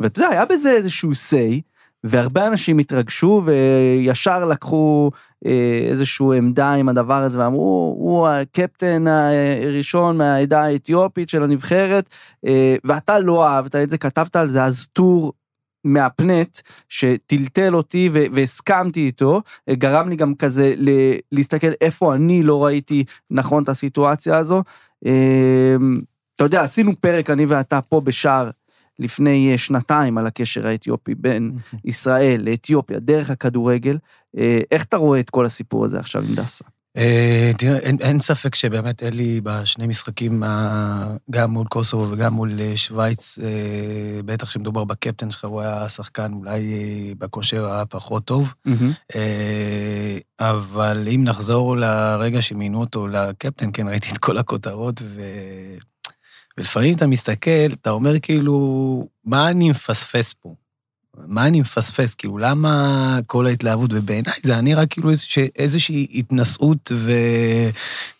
[0.00, 1.71] ואתה יודע, היה בזה איזשהו say,
[2.04, 5.10] והרבה אנשים התרגשו וישר לקחו
[5.46, 12.08] אה, איזושהי עמדה עם הדבר הזה ואמרו, הוא הקפטן הראשון מהעדה האתיופית של הנבחרת,
[12.46, 15.32] אה, ואתה לא אהבת את זה, כתבת על זה אז טור
[15.84, 20.74] מהפנט שטלטל אותי והסכמתי איתו, גרם לי גם כזה
[21.32, 24.62] להסתכל איפה אני לא ראיתי נכון את הסיטואציה הזו.
[25.06, 25.76] אה,
[26.36, 28.50] אתה יודע, עשינו פרק, אני ואתה פה בשער
[28.98, 31.52] לפני אה, שנתיים על הקשר האתיופי בין
[31.84, 33.98] ישראל לאתיופיה דרך הכדורגל.
[34.38, 36.64] אה, איך אתה רואה את כל הסיפור הזה עכשיו עם דסה?
[36.96, 40.42] אה, תראה, אין, אין ספק שבאמת אלי בשני משחקים,
[41.30, 43.38] גם מול קוסובו וגם מול שווייץ,
[44.24, 48.54] בטח כשמדובר בקפטן שלך, הוא היה שחקן אולי בכושר הפחות טוב.
[49.14, 55.22] אה, אבל אם נחזור לרגע שמינו אותו לקפטן, כן, ראיתי את כל הכותרות, ו...
[56.58, 58.56] ולפעמים אתה מסתכל, אתה אומר כאילו,
[59.24, 60.54] מה אני מפספס פה?
[61.26, 62.14] מה אני מפספס?
[62.14, 63.90] כאילו, למה כל ההתלהבות?
[63.94, 67.12] ובעיניי זה היה נראה כאילו איזושה, איזושהי התנשאות, ו...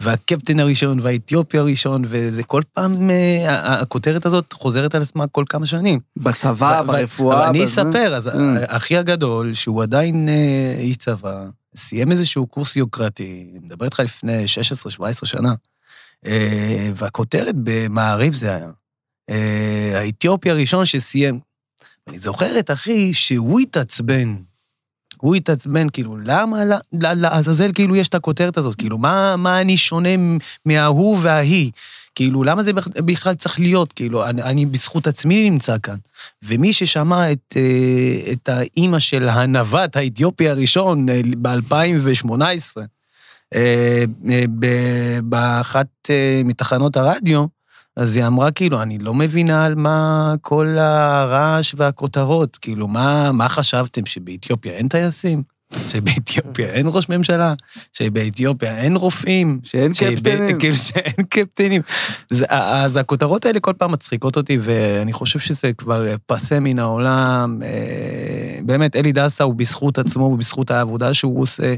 [0.01, 5.67] והקפטן הראשון, והאתיופי הראשון, וזה כל פעם, אה, הכותרת הזאת חוזרת על עצמה כל כמה
[5.67, 6.01] שנים.
[6.17, 7.49] בצבא, ו- ברפואה.
[7.49, 7.83] אני בזה?
[7.83, 8.31] אספר, אז Mm.
[8.67, 11.45] אחי הגדול, שהוא עדיין אה, איש צבא,
[11.77, 15.55] סיים איזשהו קורס יוקרתי, אני מדבר איתך לפני 16-17 שנה,
[16.97, 18.71] והכותרת במעריב זה היה,
[19.31, 21.41] אה, האתיופי הראשון שסיים.
[22.09, 24.37] אני זוכר את אחי שהוא התעצבן.
[25.17, 26.59] הוא התעצבן, כאילו, למה
[26.93, 28.75] לעזאזל כאילו יש את הכותרת הזאת?
[28.77, 30.09] כאילו, מה, מה אני שונה
[30.67, 31.71] מההוא וההיא?
[32.15, 33.93] כאילו, למה זה בכ- בכלל צריך להיות?
[33.93, 35.97] כאילו, אני, אני בזכות עצמי נמצא כאן.
[36.43, 41.07] ומי ששמע את, אה, את האימא של הנווט האתיופי הראשון
[41.43, 42.33] ב-2018,
[42.79, 42.83] אה,
[45.23, 47.47] באחת אה, מתחנות הרדיו,
[47.97, 52.57] אז היא אמרה, כאילו, אני לא מבינה על מה כל הרעש והכותרות.
[52.57, 55.43] כאילו, מה, מה חשבתם, שבאתיופיה אין טייסים?
[55.89, 57.55] שבאתיופיה אין ראש ממשלה?
[57.93, 59.61] שבאתיופיה אין רופאים?
[59.63, 60.59] שאין קפטנים.
[60.59, 61.83] כאילו שאין קפטנים.
[62.31, 67.59] זה, אז הכותרות האלה כל פעם מצחיקות אותי, ואני חושב שזה כבר פסה מן העולם.
[67.63, 71.75] אה, באמת, אלי דסה הוא בזכות עצמו ובזכות העבודה שהוא עושה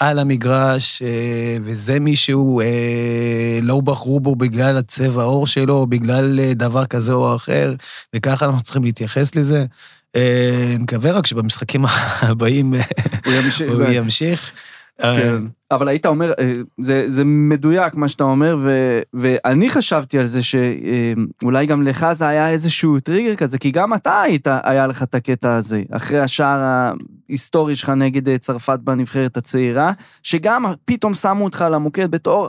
[0.00, 6.86] על המגרש, אה, וזה מישהו, אה, לא בחרו בו בגלל הצבע העור שלו, בגלל דבר
[6.86, 7.74] כזה או אחר,
[8.16, 9.66] וככה אנחנו צריכים להתייחס לזה.
[10.16, 11.84] אה, נקווה רק שבמשחקים
[12.20, 12.80] הבאים אה,
[13.24, 13.72] הוא ימשיך.
[13.92, 14.52] ימשיך.
[15.04, 15.42] אה, כן.
[15.70, 16.32] אבל היית אומר,
[16.80, 22.28] זה, זה מדויק מה שאתה אומר, ו, ואני חשבתי על זה שאולי גם לך זה
[22.28, 26.60] היה איזשהו טריגר כזה, כי גם אתה היית, היה לך את הקטע הזה, אחרי השער
[27.28, 29.92] ההיסטורי שלך נגד צרפת בנבחרת הצעירה,
[30.22, 32.48] שגם פתאום שמו אותך על המוקד בתור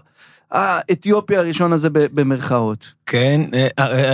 [0.51, 2.93] האתיופי הראשון הזה במרכאות.
[3.05, 3.41] כן,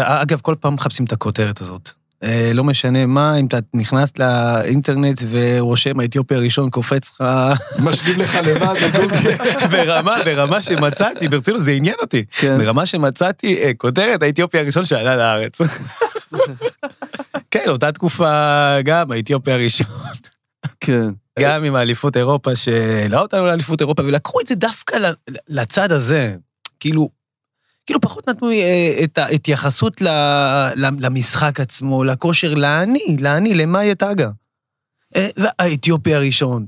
[0.02, 2.05] אגב, כל פעם מחפשים את הכותרת הזאת.
[2.24, 7.24] אה, לא משנה מה, אם אתה נכנס לאינטרנט ורושם האתיופי הראשון, קופץ לך
[7.80, 8.74] משלים לך לבד.
[9.72, 12.26] ברמה, ברמה שמצאתי, ברצינות, זה עניין אותי.
[12.32, 12.58] כן.
[12.58, 15.62] ברמה שמצאתי אה, כותרת האתיופי הראשון שעלה לארץ.
[17.52, 19.88] כן, אותה תקופה גם, האתיופי הראשון.
[20.80, 21.10] כן.
[21.40, 24.98] גם עם האליפות אירופה, שהעלה אותנו לאליפות אירופה, ולקחו את זה דווקא
[25.50, 26.36] לצד הזה.
[26.80, 27.10] כאילו,
[27.86, 30.02] כאילו פחות נתנו אה, את ההתייחסות
[30.76, 34.30] למשחק עצמו, לכושר, לאני, לאני, למאי טאגה.
[35.16, 36.66] אה, והאתיופי הראשון.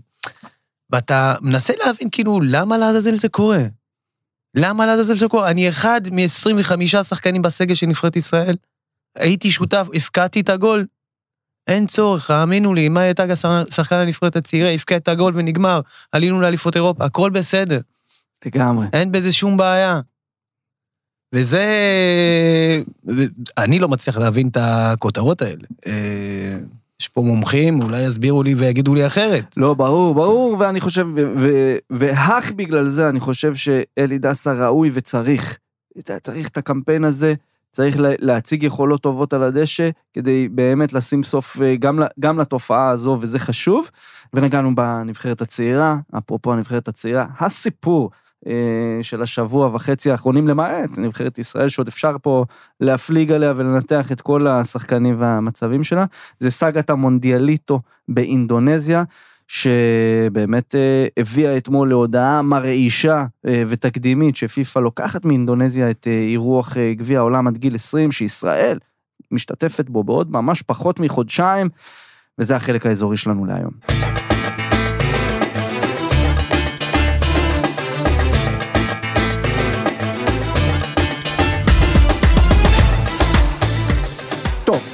[0.90, 3.64] ואתה מנסה להבין, כאילו, למה לעזאזל זה קורה?
[4.56, 5.52] למה לעזאזל זה קורה?
[5.52, 8.56] אני אחד מ-25 שחקנים בסגל של נבחרת ישראל.
[9.16, 10.86] הייתי שותף, הפקעתי את הגול.
[11.68, 13.34] אין צורך, האמינו לי, מאי טאגה
[13.72, 15.82] שחקן הנבחרת הצעירה, הפקע את הגול ונגמר.
[16.12, 17.80] עלינו לאליפות אירופה, הכל בסדר.
[18.46, 18.88] לגמרי.
[18.94, 20.02] אין בזה שום בעיה.
[21.34, 21.64] וזה...
[23.58, 25.64] אני לא מצליח להבין את הכותרות האלה.
[25.88, 26.58] אה,
[27.02, 29.58] יש פה מומחים, אולי יסבירו לי ויגידו לי אחרת.
[29.58, 31.08] לא, ברור, ברור, ואני חושב,
[31.90, 35.58] והך בגלל זה, אני חושב שאלי דסה ראוי וצריך.
[36.24, 37.34] צריך את הקמפיין הזה,
[37.72, 42.90] צריך לה- להציג יכולות טובות על הדשא, כדי באמת לשים סוף אה, גם, גם לתופעה
[42.90, 43.90] הזו, וזה חשוב.
[44.34, 48.12] ונגענו בנבחרת הצעירה, אפרופו הנבחרת הצעירה, הסיפור
[49.02, 52.46] של השבוע וחצי האחרונים למעט, נבחרת ישראל, שעוד אפשר פה
[52.80, 56.06] להפליג עליה ולנתח את כל השחקנים והמצבים שלה,
[56.40, 59.04] זה סאגת המונדיאליטו באינדונזיה.
[59.48, 66.94] שבאמת אה, הביאה אתמול להודעה מרעישה אה, ותקדימית שפיפ"א לוקחת מאינדונזיה את אה, אירוח אה,
[66.94, 68.78] גביע העולם עד גיל 20, שישראל
[69.32, 71.70] משתתפת בו בעוד ממש פחות מחודשיים,
[72.40, 73.72] וזה החלק האזורי שלנו להיום.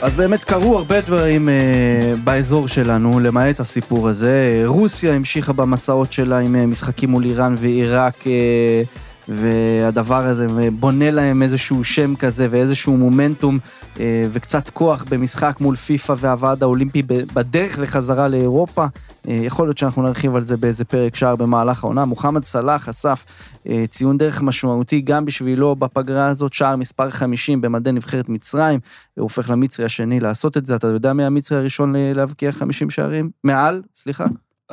[0.04, 4.64] אז באמת קרו הרבה דברים אה, באזור שלנו, למעט הסיפור הזה.
[4.66, 8.84] רוסיה המשיכה במסעות שלה עם אה, משחקים מול איראן ועיראק, אה,
[9.28, 10.48] והדבר הזה
[10.80, 13.60] בונה להם איזשהו שם כזה ואיזשהו מומנטום
[14.00, 18.86] אה, וקצת כוח במשחק מול פיפ"א והוועד האולימפי בדרך לחזרה לאירופה.
[19.28, 22.06] אה, יכול להיות שאנחנו נרחיב על זה באיזה פרק שער במהלך העונה.
[22.06, 23.26] מוחמד סלאח אסף
[23.68, 28.80] אה, ציון דרך משמעותי גם בשבילו בפגרה הזאת, שער מספר 50 במדי נבחרת מצרים.
[29.16, 30.76] הוא הופך למצרי השני לעשות את זה.
[30.76, 33.30] אתה יודע מי המצרי הראשון להבקיע 50 שערים?
[33.44, 34.26] מעל, סליחה?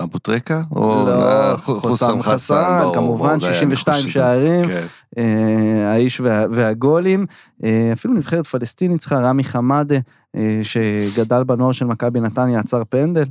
[0.02, 0.62] אבו טרקה?
[0.70, 2.82] או לא, חוסם חוסם חסן?
[2.94, 4.12] כמובן, ברור, זה היה 62 נחוש.
[4.12, 4.64] שערים.
[4.64, 4.86] כן.
[5.18, 7.26] אה, האיש וה, והגולים.
[7.64, 9.96] אה, אפילו נבחרת פלסטינית צריכה, רמי חמאדה,
[10.36, 13.24] אה, שגדל בנוער של מכבי נתניה, עצר פנדל.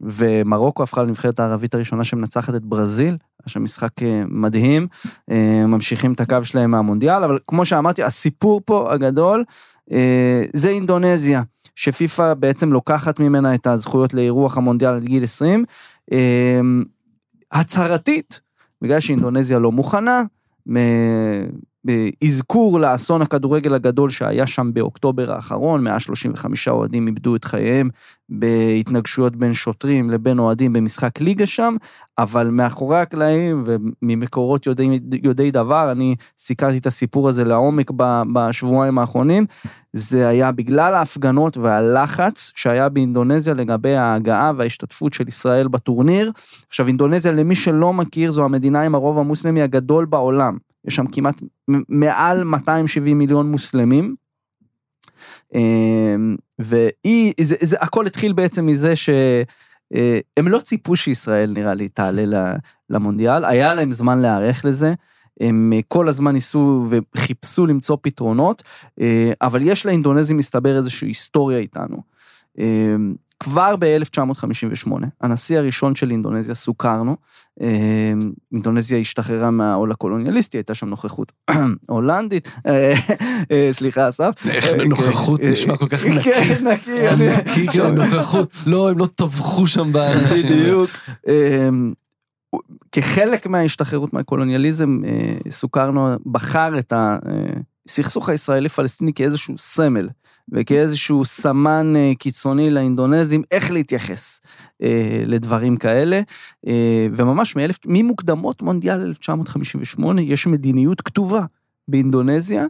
[0.00, 3.90] ומרוקו הפכה לנבחרת הערבית הראשונה שמנצחת את ברזיל, היה שם משחק
[4.28, 4.86] מדהים,
[5.68, 9.44] ממשיכים את הקו שלהם מהמונדיאל, אבל כמו שאמרתי, הסיפור פה הגדול
[10.52, 11.42] זה אינדונזיה,
[11.74, 15.64] שפיפ"א בעצם לוקחת ממנה את הזכויות לאירוח המונדיאל עד גיל 20.
[16.12, 16.60] אה,
[17.52, 18.40] הצהרתית,
[18.82, 20.22] בגלל שאינדונזיה לא מוכנה,
[21.84, 27.88] באזכור לאסון הכדורגל הגדול שהיה שם באוקטובר האחרון, 135 אוהדים איבדו את חייהם
[28.28, 31.76] בהתנגשויות בין שוטרים לבין אוהדים במשחק ליגה שם,
[32.18, 37.90] אבל מאחורי הקלעים וממקורות יודעי, יודעי דבר, אני סיקרתי את הסיפור הזה לעומק
[38.32, 39.46] בשבועיים האחרונים,
[39.92, 46.32] זה היה בגלל ההפגנות והלחץ שהיה באינדונזיה לגבי ההגעה וההשתתפות של ישראל בטורניר.
[46.68, 50.69] עכשיו, אינדונזיה, למי שלא מכיר, זו המדינה עם הרוב המוסלמי הגדול בעולם.
[50.86, 51.42] יש שם כמעט
[51.88, 54.14] מעל 270 מיליון מוסלמים.
[55.54, 62.54] אמ, והיא, זה, זה, הכל התחיל בעצם מזה שהם לא ציפו שישראל, נראה לי, תעלה
[62.90, 64.94] למונדיאל, היה להם זמן להיערך לזה.
[65.40, 68.62] הם אה, כל הזמן ניסו וחיפשו למצוא פתרונות,
[69.00, 72.02] אה, אבל יש לאינדונזים, מסתבר, איזושהי היסטוריה איתנו.
[73.40, 77.16] כבר ב-1958, הנשיא הראשון של אינדונזיה, סוכרנו,
[77.60, 78.12] אה,
[78.52, 81.32] אינדונזיה השתחררה מהעול הקולוניאליסטי, הייתה שם נוכחות
[81.88, 82.94] הולנדית, אה,
[83.52, 84.46] אה, סליחה, אסף.
[84.50, 86.30] איך אה, נוכחות נשמע כל כך כן, נקי.
[86.62, 88.56] נקי, נקי, כן, נוכחות.
[88.66, 90.50] לא, הם לא טבחו שם באנשים.
[90.50, 90.90] בדיוק.
[91.28, 91.92] אמ,
[92.92, 95.00] כחלק מההשתחררות מהקולוניאליזם,
[95.50, 100.08] סוכרנו בחר את הסכסוך הישראלי-פלסטיני כאיזשהו סמל.
[100.52, 104.40] וכאיזשהו סמן אה, קיצוני לאינדונזים, איך להתייחס
[104.82, 106.20] אה, לדברים כאלה.
[106.66, 111.44] אה, וממש מאלף, ממוקדמות מונדיאל 1958 יש מדיניות כתובה
[111.88, 112.66] באינדונזיה,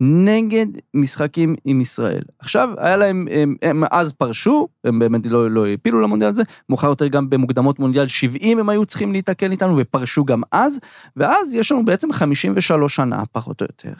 [0.00, 2.22] נגד משחקים עם ישראל.
[2.38, 6.88] עכשיו, היה להם, הם, הם אז פרשו, הם באמת לא, לא הפילו למונדיאל הזה, מאוחר
[6.88, 10.80] יותר גם במוקדמות מונדיאל 70 הם היו צריכים להיתקל איתנו ופרשו גם אז,
[11.16, 13.92] ואז יש לנו בעצם 53 שנה, פחות או יותר,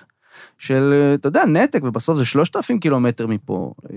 [0.58, 3.72] של, אתה יודע, נתק, ובסוף זה 3,000 קילומטר מפה.
[3.92, 3.96] אה,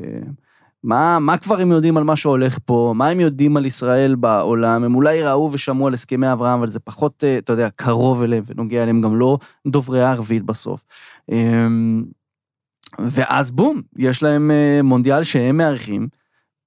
[0.83, 4.83] מה, מה כבר הם יודעים על מה שהולך פה, מה הם יודעים על ישראל בעולם,
[4.83, 8.43] הם אולי ראו ושמעו על הסכמי אברהם, אבל זה פחות, אה, אתה יודע, קרוב אליהם
[8.47, 10.83] ונוגע אליהם, גם לא דוברי הערבית בסוף.
[11.31, 12.03] אמ,
[12.99, 16.07] ואז בום, יש להם אה, מונדיאל שהם מארחים,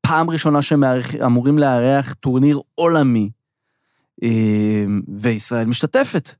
[0.01, 0.85] פעם ראשונה שהם
[1.25, 3.31] אמורים לארח טורניר עולמי,
[4.23, 6.35] אמ, וישראל משתתפת.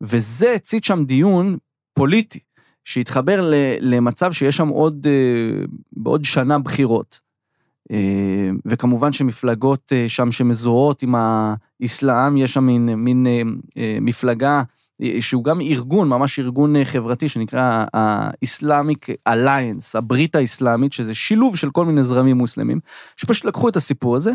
[0.00, 1.56] וזה הצית שם דיון
[1.94, 2.38] פוליטי.
[2.88, 7.20] שהתחבר למצב שיש שם עוד, אה, בעוד שנה בחירות.
[7.92, 13.26] אה, וכמובן שמפלגות אה, שם שמזוהות עם האסלאם, יש שם מין, מין
[14.00, 14.62] מפלגה
[15.20, 21.86] שהוא גם ארגון, ממש ארגון חברתי שנקרא ה-Islamic Alliance, הברית האסלאמית, שזה שילוב של כל
[21.86, 22.80] מיני זרמים מוסלמים,
[23.16, 24.32] שפשוט לקחו את הסיפור הזה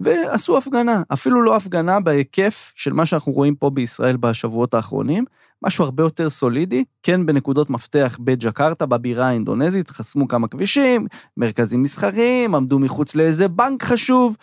[0.00, 5.24] ועשו הפגנה, אפילו לא הפגנה בהיקף של מה שאנחנו רואים פה בישראל בשבועות האחרונים,
[5.62, 12.54] משהו הרבה יותר סולידי, כן בנקודות מפתח בג'קרטה, בבירה האינדונזית, חסמו כמה כבישים, מרכזים מסחריים,
[12.54, 14.36] עמדו מחוץ לאיזה בנק חשוב,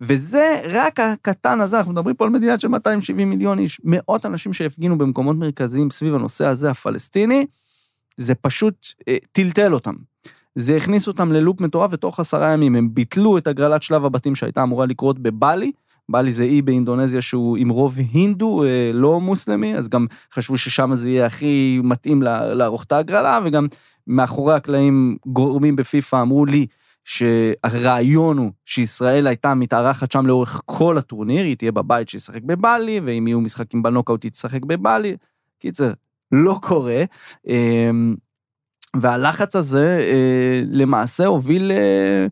[0.00, 4.52] וזה רק הקטן הזה, אנחנו מדברים פה על מדינה של 270 מיליון איש, מאות אנשים
[4.52, 7.46] שהפגינו במקומות מרכזיים סביב הנושא הזה הפלסטיני,
[8.16, 9.94] זה פשוט אה, טלטל אותם.
[10.54, 14.62] זה הכניס אותם ללופ מטורף, ותוך עשרה ימים הם ביטלו את הגרלת שלב הבתים שהייתה
[14.62, 15.72] אמורה לקרות בבלי,
[16.10, 20.94] בלי זה אי באינדונזיה שהוא עם רוב הינדו, אה, לא מוסלמי, אז גם חשבו ששם
[20.94, 23.66] זה יהיה הכי מתאים לערוך את ההגרלה, וגם
[24.06, 26.66] מאחורי הקלעים גורמים בפיפ"א אמרו לי
[27.04, 33.26] שהרעיון הוא שישראל הייתה מתארחת שם לאורך כל הטורניר, היא תהיה בבית שישחק בבלי, ואם
[33.26, 35.16] יהיו משחקים בנוקאוט היא תשחק בבלי.
[35.58, 35.92] קיצר,
[36.32, 37.04] לא קורה.
[37.46, 38.14] אמ,
[39.00, 42.26] והלחץ הזה אה, למעשה הוביל אה,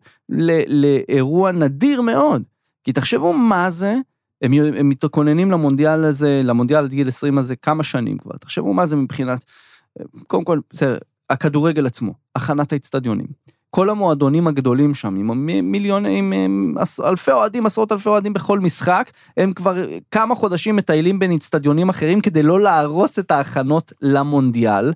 [0.67, 2.43] לאירוע נדיר מאוד.
[2.85, 3.95] כי תחשבו מה זה,
[4.41, 8.37] הם, הם מתכוננים למונדיאל הזה, למונדיאל עד גיל 20 הזה כמה שנים כבר.
[8.37, 9.45] תחשבו מה זה מבחינת,
[10.27, 10.97] קודם כל, בסדר,
[11.29, 13.27] הכדורגל עצמו, הכנת האצטדיונים.
[13.69, 19.53] כל המועדונים הגדולים שם, עם מיליונים, עם אלפי אוהדים, עשרות אלפי אוהדים בכל משחק, הם
[19.53, 24.93] כבר כמה חודשים מטיילים בין אצטדיונים אחרים כדי לא להרוס את ההכנות למונדיאל.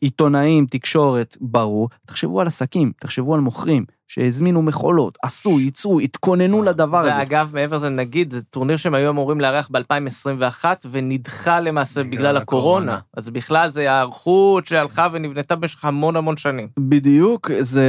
[0.00, 1.88] עיתונאים, תקשורת, ברור.
[2.06, 7.08] תחשבו על עסקים, תחשבו על מוכרים, שהזמינו מכולות, עשו, ייצרו, התכוננו לדבר הזה.
[7.08, 12.18] זה אגב, מעבר לזה, נגיד, זה טורניר שהם היו אמורים לארח ב-2021, ונדחה למעשה בגלל,
[12.18, 12.82] בגלל הקורונה.
[12.84, 13.00] הקורונה.
[13.16, 16.68] אז בכלל זה היערכות שהלכה ונבנתה במשך המון המון שנים.
[16.78, 17.88] בדיוק, זה,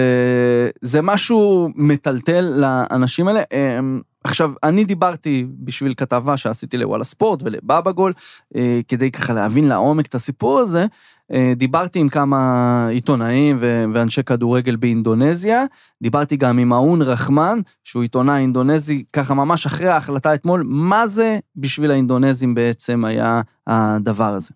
[0.82, 3.42] זה משהו מטלטל לאנשים האלה.
[3.54, 8.14] אמ, עכשיו, אני דיברתי בשביל כתבה שעשיתי לוואלה ספורט ולבאבא גול,
[8.56, 10.86] אה, כדי ככה להבין לעומק את הסיפור הזה.
[11.34, 13.58] אה, דיברתי עם כמה עיתונאים
[13.94, 15.66] ואנשי כדורגל באינדונזיה,
[16.02, 21.40] דיברתי גם עם האון רחמן, שהוא עיתונאי אינדונזי, ככה ממש אחרי ההחלטה אתמול, מה זה
[21.56, 24.50] בשביל האינדונזים בעצם היה הדבר הזה.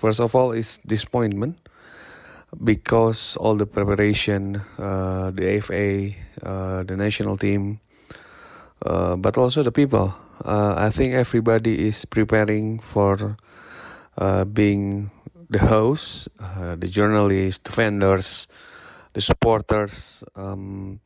[0.00, 1.68] First of all, it's disappointment.
[2.62, 7.80] because all the preparation, uh, the AFA, uh, the national team,
[8.84, 10.14] uh, but also the people.
[10.44, 13.36] Uh, I think everybody is preparing for
[14.18, 15.10] uh, being
[15.54, 18.28] the hosts, uh, the journalists, the vendors,
[19.14, 20.98] the supporters, um,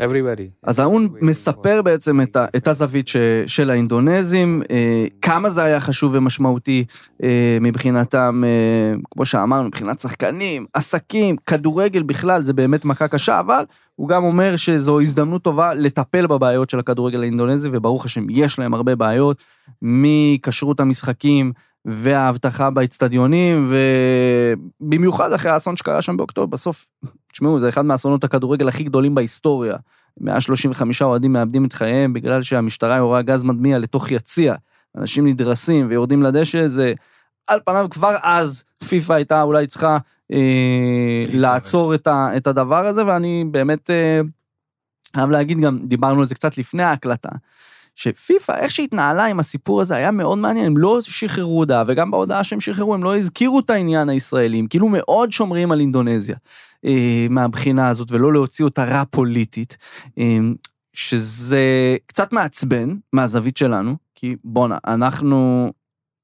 [0.00, 0.50] everybody.
[0.62, 5.80] אז האון מספר בעצם את, ה, את הזווית ש, של האינדונזים, אה, כמה זה היה
[5.80, 6.84] חשוב ומשמעותי
[7.22, 13.64] אה, מבחינתם, אה, כמו שאמרנו, מבחינת שחקנים, עסקים, כדורגל בכלל, זה באמת מכה קשה, אבל
[13.96, 18.74] הוא גם אומר שזו הזדמנות טובה לטפל בבעיות של הכדורגל האינדונזי, וברוך השם, יש להם
[18.74, 19.44] הרבה בעיות,
[19.82, 21.52] מכשרות המשחקים,
[21.84, 23.72] והאבטחה באצטדיונים,
[24.80, 26.86] ובמיוחד אחרי האסון שקרה שם באוקטובר, בסוף,
[27.32, 29.76] תשמעו, זה אחד מהאסונות הכדורגל הכי גדולים בהיסטוריה.
[30.20, 34.54] 135 אוהדים מאבדים את חייהם בגלל שהמשטרה יורה גז מדמיע לתוך יציע.
[34.96, 36.92] אנשים נדרסים ויורדים לדשא, זה
[37.46, 39.98] על פניו כבר אז פיפ"א הייתה אולי צריכה
[40.32, 44.20] אה, לעצור את, ה, את הדבר הזה, ואני באמת אה,
[45.16, 47.28] חייב להגיד גם, דיברנו על זה קצת לפני ההקלטה.
[47.94, 52.44] שפיפ"א, איך שהתנהלה עם הסיפור הזה היה מאוד מעניין, הם לא שחררו הודעה, וגם בהודעה
[52.44, 56.36] שהם שחררו הם לא הזכירו את העניין הישראלי, הם כאילו מאוד שומרים על אינדונזיה
[56.84, 59.76] אה, מהבחינה הזאת, ולא להוציא אותה רע פוליטית,
[60.18, 60.38] אה,
[60.92, 65.70] שזה קצת מעצבן מהזווית שלנו, כי בואנה, אנחנו,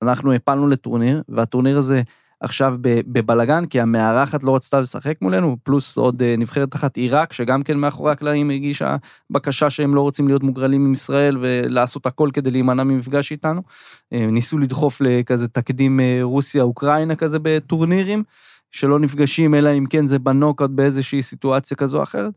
[0.02, 2.02] אנחנו הפלנו לטורניר, והטורניר הזה
[2.40, 7.62] עכשיו בבלגן, כי המארחת לא רצתה לשחק מולנו, פלוס עוד אה, נבחרת אחת עיראק, שגם
[7.62, 8.96] כן מאחורי הקלעים הגישה
[9.30, 13.62] בקשה שהם לא רוצים להיות מוגרלים עם ישראל ולעשות הכל כדי להימנע ממפגש איתנו.
[14.12, 18.22] אה, ניסו לדחוף לכזה תקדים אה, רוסיה-אוקראינה כזה בטורנירים.
[18.70, 22.32] שלא נפגשים, אלא אם כן זה בנוקאוט באיזושהי סיטואציה כזו או אחרת.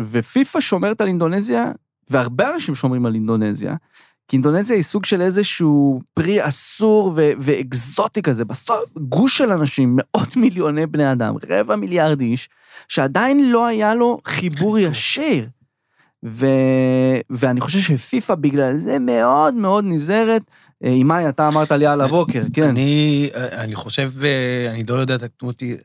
[0.00, 1.72] ופיפ"א שומרת על אינדונזיה,
[2.10, 3.74] והרבה אנשים שומרים על אינדונזיה,
[4.28, 9.98] כי אינדונזיה היא סוג של איזשהו פרי אסור ו- ואקזוטי כזה, בסוף גוש של אנשים,
[9.98, 12.48] מאות מיליוני בני אדם, רבע מיליארד איש,
[12.88, 15.48] שעדיין לא היה לו חיבור ישיר.
[16.24, 16.46] ו...
[17.30, 20.42] ואני חושב שפיפ"א בגלל זה מאוד מאוד נזהרת.
[20.84, 22.62] אה, אימאי, אתה אמרת לי על הבוקר, כן.
[22.68, 25.76] אני, אני חושב, אה, אני לא יודע, תקנו אותי,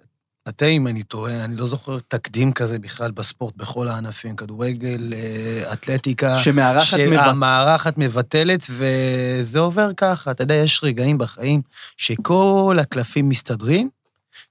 [0.50, 5.74] אתם אם אני טועה, אני לא זוכר תקדים כזה בכלל בספורט, בכל הענפים, כדורגל, אה,
[5.74, 6.36] אתלטיקה.
[6.36, 10.32] שמארחת מבט- שהמארחת מבטלת, וזה עובר ככה.
[10.32, 11.62] אתה יודע, יש רגעים בחיים
[11.98, 13.90] שכל הקלפים מסתדרים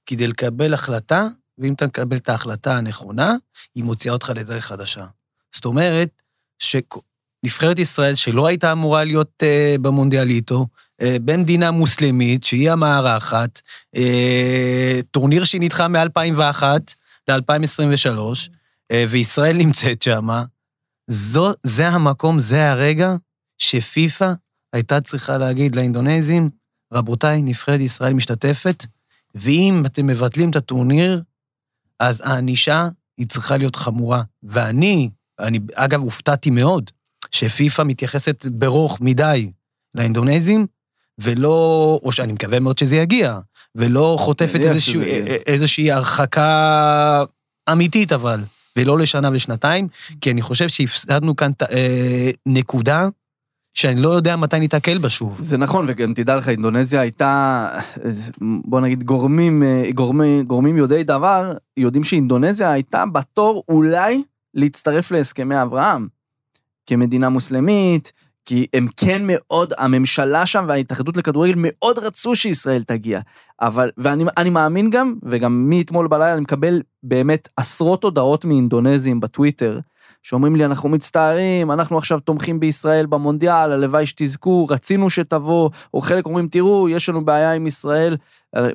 [0.05, 3.35] כדי לקבל החלטה, ואם אתה מקבל את ההחלטה הנכונה,
[3.75, 5.05] היא מוציאה אותך לדרך חדשה.
[5.55, 6.21] זאת אומרת,
[6.59, 13.61] שנבחרת ישראל, שלא הייתה אמורה להיות uh, במונדיאליטו, uh, במדינה מוסלמית, שהיא המארחת,
[13.95, 13.99] uh,
[15.11, 16.63] טורניר שנדחה מ-2001
[17.27, 20.07] ל-2023, uh, וישראל נמצאת
[21.07, 23.15] זו, זה המקום, זה הרגע
[23.57, 24.33] שפיפ"א
[24.73, 26.49] הייתה צריכה להגיד לאינדונזים,
[26.93, 28.85] רבותיי, נבחרת ישראל משתתפת,
[29.35, 31.21] ואם אתם מבטלים את הטורניר,
[31.99, 34.23] אז הענישה היא צריכה להיות חמורה.
[34.43, 36.91] ואני, אני אגב הופתעתי מאוד,
[37.31, 39.51] שפיפ"א מתייחסת ברוך מדי
[39.95, 40.67] לאינדונזים,
[41.19, 43.39] ולא, או שאני מקווה מאוד שזה יגיע,
[43.75, 45.35] ולא חוטפת איזושהי, שזה יגיע.
[45.47, 47.23] איזושהי הרחקה
[47.71, 48.43] אמיתית אבל,
[48.77, 49.87] ולא לשנה ולשנתיים,
[50.21, 53.09] כי אני חושב שהפסדנו כאן אה, נקודה
[53.73, 55.37] שאני לא יודע מתי ניתקל בה שוב.
[55.41, 57.69] זה נכון, וגם תדע לך, אינדונזיה הייתה,
[58.41, 66.07] בוא נגיד, גורמים, גורמים, גורמים יודעי דבר, יודעים שאינדונזיה הייתה בתור אולי להצטרף להסכמי אברהם,
[66.87, 68.11] כמדינה מוסלמית,
[68.47, 73.19] כי הם כן מאוד, הממשלה שם וההתאחדות לכדורגל מאוד רצו שישראל תגיע.
[73.61, 79.79] אבל, ואני אני מאמין גם, וגם מאתמול בלילה אני מקבל באמת עשרות הודעות מאינדונזים בטוויטר,
[80.23, 86.25] שאומרים לי, אנחנו מצטערים, אנחנו עכשיו תומכים בישראל במונדיאל, הלוואי שתזכו, רצינו שתבוא, או חלק
[86.25, 88.17] אומרים, תראו, יש לנו בעיה עם ישראל,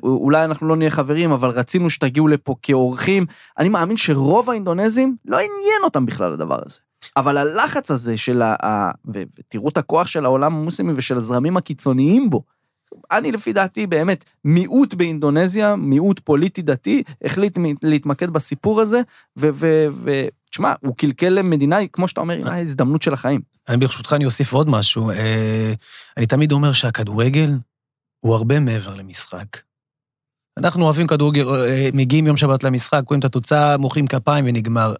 [0.03, 3.25] אולי אנחנו לא נהיה חברים, אבל רצינו שתגיעו לפה כאורחים.
[3.57, 6.79] אני מאמין שרוב האינדונזים, לא עניין אותם בכלל הדבר הזה.
[7.17, 8.55] אבל הלחץ הזה של ה...
[8.65, 12.43] ה ו- ותראו את הכוח של העולם המוסלמי ושל הזרמים הקיצוניים בו.
[13.11, 19.01] אני לפי דעתי באמת מיעוט באינדונזיה, מיעוט פוליטי דתי, החליט להתמקד בסיפור הזה,
[19.39, 19.49] ו...
[19.53, 23.41] ו-, ו- תשמע, הוא קלקל למדינה, כמו שאתה אומר, היא ההזדמנות של החיים.
[23.69, 25.09] אני ברשותך אני אוסיף עוד משהו.
[25.09, 25.73] אה,
[26.17, 27.49] אני תמיד אומר שהכדורגל
[28.19, 29.57] הוא הרבה מעבר למשחק.
[30.57, 34.93] אנחנו אוהבים כדורגל, אה, מגיעים יום שבת למשחק, רואים את התוצאה, מוחאים כפיים ונגמר.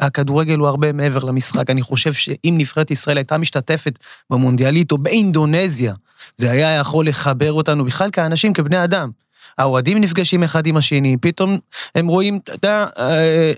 [0.00, 1.70] הכדורגל הוא הרבה מעבר למשחק.
[1.70, 3.98] אני חושב שאם נבחרת ישראל הייתה משתתפת
[4.30, 5.94] במונדיאלית או באינדונזיה,
[6.36, 9.10] זה היה יכול לחבר אותנו בכלל כאנשים, כבני אדם.
[9.58, 11.58] האוהדים נפגשים אחד עם השני, פתאום
[11.94, 13.52] הם רואים, אתה יודע, אה,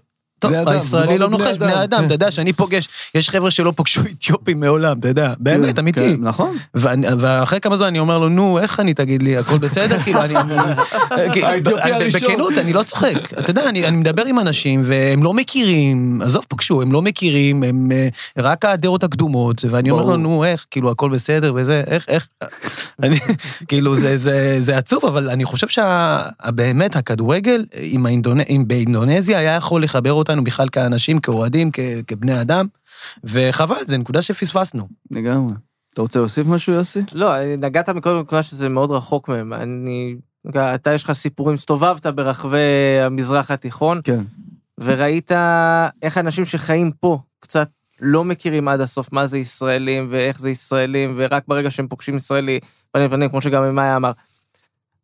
[0.49, 2.05] טוב, הישראלי לא נוחש, בני אדם.
[2.07, 6.01] אתה יודע, שאני פוגש, יש חבר'ה שלא פגשו אתיופים מעולם, אתה יודע, באמת, אמיתי.
[6.01, 6.57] כן, נכון.
[6.75, 9.99] ואחרי כמה זמן אני אומר לו, נו, איך אני, תגיד לי, הכל בסדר?
[9.99, 10.35] כאילו, אני...
[11.43, 12.21] האתיופי הראשון.
[12.31, 13.33] בכנות, אני לא צוחק.
[13.39, 17.93] אתה יודע, אני מדבר עם אנשים, והם לא מכירים, עזוב, פגשו, הם לא מכירים, הם
[17.93, 20.17] אה, רק הדעות הקדומות, ואני אומר לו.
[20.17, 22.27] נו, איך, כאילו, הכל בסדר וזה, איך, איך...
[23.69, 27.65] כאילו, זה- עצוב, אבל אני חושב שבאמת, הכדורגל
[28.49, 31.71] עם- באינדונזיה היה יכול לחבר אותנו בכלל כאנשים, כאוהדים,
[32.07, 32.67] כבני אדם,
[33.25, 34.89] וחבל, זו נקודה שפספסנו.
[35.11, 35.55] לגמרי.
[35.93, 37.03] אתה רוצה להוסיף משהו, יוסי?
[37.13, 39.53] לא, נגעת מקודם בנקודה שזה מאוד רחוק מהם.
[39.53, 40.17] אני...
[40.75, 42.59] אתה, יש לך סיפורים, הסתובבת ברחבי
[43.03, 44.25] המזרח התיכון, כן.
[44.79, 45.33] וראית
[46.03, 47.69] איך אנשים שחיים פה קצת
[48.01, 52.61] לא מכירים עד הסוף מה זה ישראלים ואיך זה ישראלים, ורק ברגע שהם פוגשים ישראלי
[52.93, 54.13] פנים פנים, כמו שגם אמאי אמר.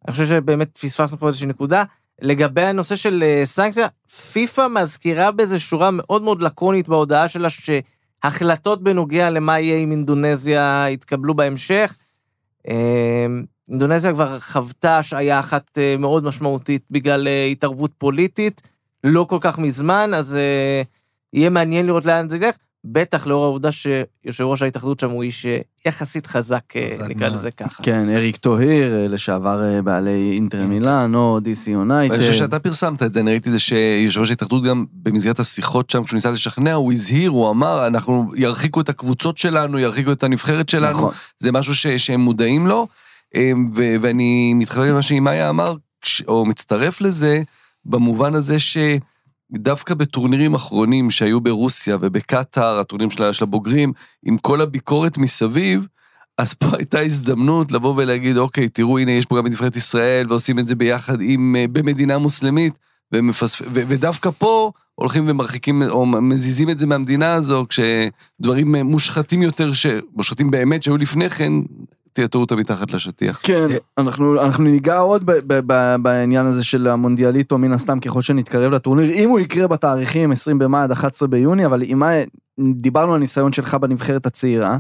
[0.07, 1.85] אני חושב שבאמת פספסנו פה איזושהי נקודה.
[2.21, 3.87] לגבי הנושא של אה, סנקציה,
[4.33, 10.87] פיפ"א מזכירה באיזו שורה מאוד מאוד לקונית בהודעה שלה, שהחלטות בנוגע למה יהיה עם אינדונזיה
[10.91, 11.95] יתקבלו בהמשך.
[12.69, 13.27] אה,
[13.69, 18.63] אינדונזיה כבר חוותה השעיה אחת אה, מאוד משמעותית בגלל התערבות פוליטית,
[19.05, 20.39] לא כל כך מזמן, אז
[21.33, 25.47] יהיה מעניין לראות לאן זה ילך, בטח לאור העובדה שיושב ראש ההתאחדות שם הוא איש
[25.47, 27.33] אה, יחסית חזק, אה, חזק נקרא מאוד.
[27.33, 27.83] לזה ככה.
[27.83, 32.15] כן, אריק טוהיר, אה, לשעבר בעלי אינטר מילאן, או DC יונייטד.
[32.15, 35.41] אני חושב שאתה פרסמת את זה, אני ראיתי את זה שיושב ראש ההתאחדות גם במסגרת
[35.41, 40.13] השיחות שם, כשהוא ניסה לשכנע, הוא הזהיר, הוא אמר, אנחנו ירחיקו את הקבוצות שלנו, ירחיקו
[40.13, 41.15] את הנבחרת שלנו, נכון.
[41.39, 42.89] זה משהו ש, שהם מודעים לו,
[43.75, 45.75] ו, ואני מתחבר למה שאימאיה אמר,
[46.29, 47.43] או מצטרף לזה,
[47.85, 48.59] במובן הזה
[49.55, 53.93] שדווקא בטורנירים אחרונים שהיו ברוסיה ובקטאר, הטורנירים של, הבוגרים,
[54.25, 55.87] עם כל הביקורת מסביב,
[56.39, 60.27] אז פה הייתה הזדמנות לבוא ולהגיד, אוקיי, תראו, הנה, יש פה גם את נבחרת ישראל,
[60.29, 62.79] ועושים את זה ביחד עם, אה, במדינה מוסלמית,
[63.13, 63.61] ומפספ...
[63.61, 69.87] ו- ודווקא פה הולכים ומרחיקים, או מזיזים את זה מהמדינה הזו, כשדברים מושחתים יותר, ש...
[70.17, 71.53] מושחתים באמת שהיו לפני כן,
[72.21, 73.41] תיאטרו אותם מתחת לשטיח.
[73.43, 73.67] כן,
[73.99, 78.73] אנחנו, אנחנו ניגע עוד ב, ב, ב, בעניין הזה של המונדיאליטו, מן הסתם ככל שנתקרב
[78.73, 82.11] לטורניר, אם הוא יקרה בתאריכים 20 במאי עד 11 ביוני, אבל אם מה,
[82.75, 84.79] דיברנו על ניסיון שלך בנבחרת הצעירה,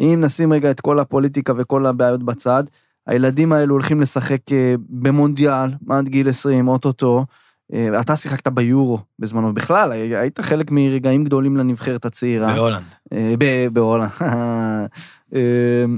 [0.00, 2.64] אם נשים רגע את כל הפוליטיקה וכל הבעיות בצד,
[3.06, 7.24] הילדים האלו הולכים לשחק אה, במונדיאל, עד גיל 20, אוטוטו.
[7.72, 12.54] אה, אתה שיחקת ביורו בזמנו, בכלל, היית חלק מרגעים גדולים לנבחרת הצעירה.
[12.54, 12.84] בהולנד.
[13.12, 14.10] אה, ב- בהולנד.
[15.34, 15.40] אה,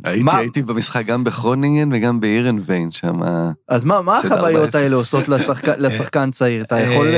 [0.05, 3.21] הייתי, מה- הייתי במשחק גם בכרונינגן וגם בהירנביין, שם...
[3.69, 6.63] אז מה, החוויות האלה עושות לשחק- לשחקן צעיר?
[6.63, 7.13] אתה יכול אה,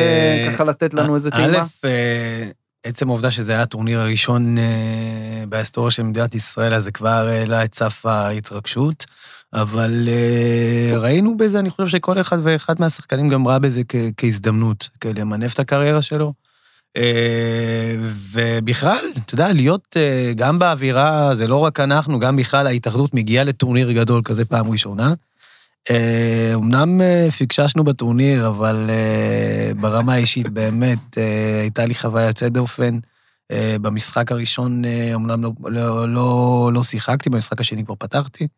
[0.46, 1.58] אה, ככה לתת לנו איזה טעימה?
[1.62, 2.50] א', אה,
[2.84, 4.64] עצם העובדה שזה היה הטורניר הראשון אה,
[5.48, 9.04] בהיסטוריה של מדינת ישראל, אז זה כבר העלה את סף ההתרגשות.
[9.52, 13.82] אבל אה, ראינו בזה, אני חושב שכל אחד ואחד מהשחקנים גם ראה בזה
[14.16, 16.32] כהזדמנות, כדי למנף את הקריירה שלו.
[16.96, 17.96] אה,
[18.32, 23.44] ובכלל, אתה יודע, להיות אה, גם באווירה, זה לא רק אנחנו, גם בכלל ההתאחדות מגיעה
[23.44, 25.14] לטורניר גדול כזה פעם ראשונה.
[25.90, 27.00] אה, אמנם
[27.36, 28.90] פיקששנו בטורניר, אבל
[29.80, 31.18] ברמה האישית באמת
[31.62, 32.98] הייתה לי חוויה יוצאת דופן.
[33.52, 34.82] במשחק הראשון
[35.14, 38.48] אמנם לא, לא, לא, לא שיחקתי, במשחק השני כבר פתחתי,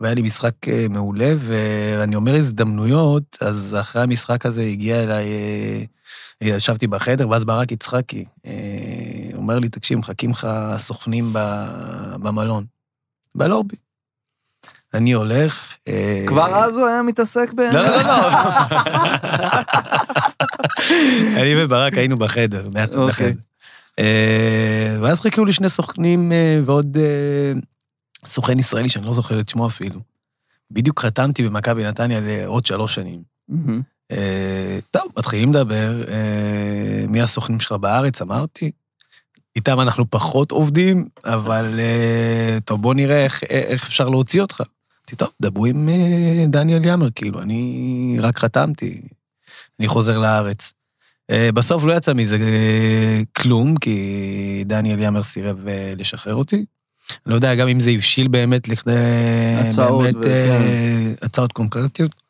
[0.00, 5.26] והיה לי משחק אה, מעולה, ואני אומר הזדמנויות, אז אחרי המשחק הזה הגיע אליי,
[6.42, 8.52] אה, ישבתי בחדר, ואז ברק יצחקי אה,
[9.34, 11.32] אומר לי, תקשיב, מחכים לך סוכנים
[12.22, 12.64] במלון,
[13.34, 13.76] בלובי.
[14.94, 15.76] אני הולך...
[16.26, 17.60] כבר אז הוא היה מתעסק ב...
[17.60, 18.28] לא, לא, לא.
[21.40, 23.08] אני וברק היינו בחדר, אוקיי.
[23.08, 23.40] בחדר.
[23.98, 26.32] אה, ואז חיכו לי שני סוכנים
[26.64, 26.96] ועוד
[28.26, 30.00] סוכן ישראלי שאני לא זוכר את שמו אפילו.
[30.70, 33.22] בדיוק חתמתי במכבי נתניה לעוד שלוש שנים.
[34.12, 38.70] אה, טוב, מתחילים לדבר, אה, מי הסוכנים שלך בארץ, אמרתי.
[39.56, 44.60] איתם אנחנו פחות עובדים, אבל אה, טוב, בוא נראה איך, איך אפשר להוציא אותך.
[44.60, 45.88] אמרתי, טוב, דברו עם
[46.48, 49.02] דניאל יאמר, כאילו, אני רק חתמתי,
[49.80, 50.72] אני חוזר לארץ.
[51.54, 52.38] בסוף לא יצא מזה
[53.36, 55.56] כלום, כי דניאל יאמר סירב
[55.96, 56.64] לשחרר אותי.
[57.26, 58.92] לא יודע גם אם זה הבשיל באמת לכדי...
[59.56, 60.28] הצעות באמת, וכן.
[60.28, 62.22] אה, הצעות קונקרטיות,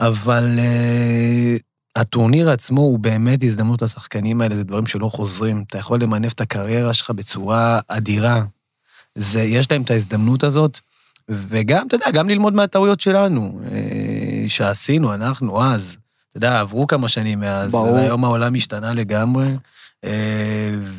[0.00, 1.56] אבל אה,
[1.96, 5.64] הטורניר עצמו הוא באמת הזדמנות לשחקנים האלה, זה דברים שלא חוזרים.
[5.68, 8.44] אתה יכול למנף את הקריירה שלך בצורה אדירה.
[9.14, 10.78] זה, יש להם את ההזדמנות הזאת,
[11.28, 15.96] וגם, אתה יודע, גם ללמוד מהטעויות שלנו, אה, שעשינו, אנחנו אז.
[16.30, 17.92] אתה יודע, עברו כמה שנים מאז, ברור.
[17.94, 19.54] והיום העולם השתנה לגמרי, אה,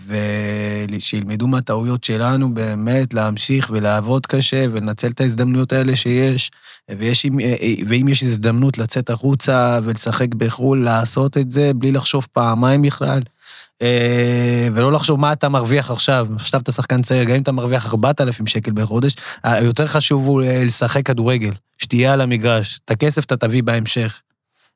[0.07, 6.51] ושילמדו מהטעויות שלנו באמת להמשיך ולעבוד קשה ולנצל את ההזדמנויות האלה שיש,
[6.89, 7.31] ויש, אה,
[7.61, 13.21] אה, ואם יש הזדמנות לצאת החוצה ולשחק בחו"ל, לעשות את זה בלי לחשוב פעמיים בכלל.
[13.81, 16.27] אה, ולא לחשוב מה אתה מרוויח עכשיו.
[16.35, 20.63] עכשיו אתה שחקן צעיר, גם אם אתה מרוויח 4,000 שקל בחודש, היותר חשוב הוא אה,
[20.63, 22.79] לשחק כדורגל, שתהיה על המגרש.
[22.85, 24.21] את הכסף אתה תביא בהמשך.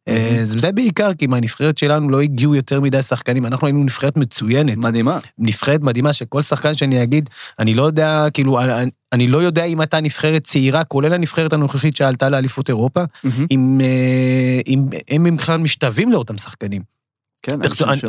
[0.08, 4.78] אה, זה בעיקר כי מהנבחרת שלנו לא הגיעו יותר מדי שחקנים, אנחנו היינו נבחרת מצוינת.
[4.78, 5.20] מדהימה.
[5.40, 7.30] נבחרת מדהימה שכל שחקן שאני אגיד,
[7.60, 11.96] אני לא יודע, כאילו, אני, אני לא יודע אם הייתה נבחרת צעירה, כולל הנבחרת הנוכחית
[11.96, 13.46] שעלתה לאליפות אירופה, מהמם.
[13.52, 16.95] אם, אה, אם אם הם בכלל משתווים לאותם שחקנים.
[17.46, 17.60] כן,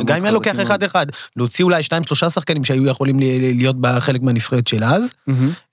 [0.05, 3.19] גם אם אני לוקח אחד-אחד, להוציא אולי שתיים, שלושה שחקנים שהיו יכולים
[3.55, 5.13] להיות בחלק מהנבחרת של אז.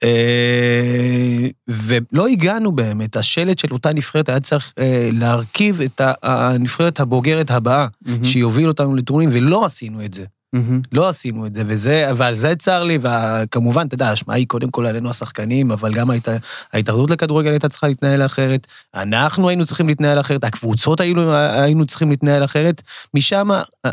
[0.03, 7.51] אה, ולא הגענו באמת, השלט של אותה נבחרת היה צריך אה, להרכיב את הנבחרת הבוגרת
[7.51, 7.87] הבאה.
[8.25, 10.25] שיוביל אותנו לטורניר, ולא עשינו את זה.
[10.55, 10.81] מהמם.
[10.93, 14.71] לא עשינו את זה, וזה, ועל זה צר לי, וכמובן, אתה יודע, האשמה היא קודם
[14.71, 16.29] כל עלינו השחקנים, אבל גם ההת,
[16.73, 22.11] ההתאחדות לכדורגל הייתה צריכה להתנהל אחרת, אנחנו היינו צריכים להתנהל אחרת, הקבוצות היינו, היינו צריכים
[22.11, 22.83] להתנהל אחרת,
[23.15, 23.91] משם אה,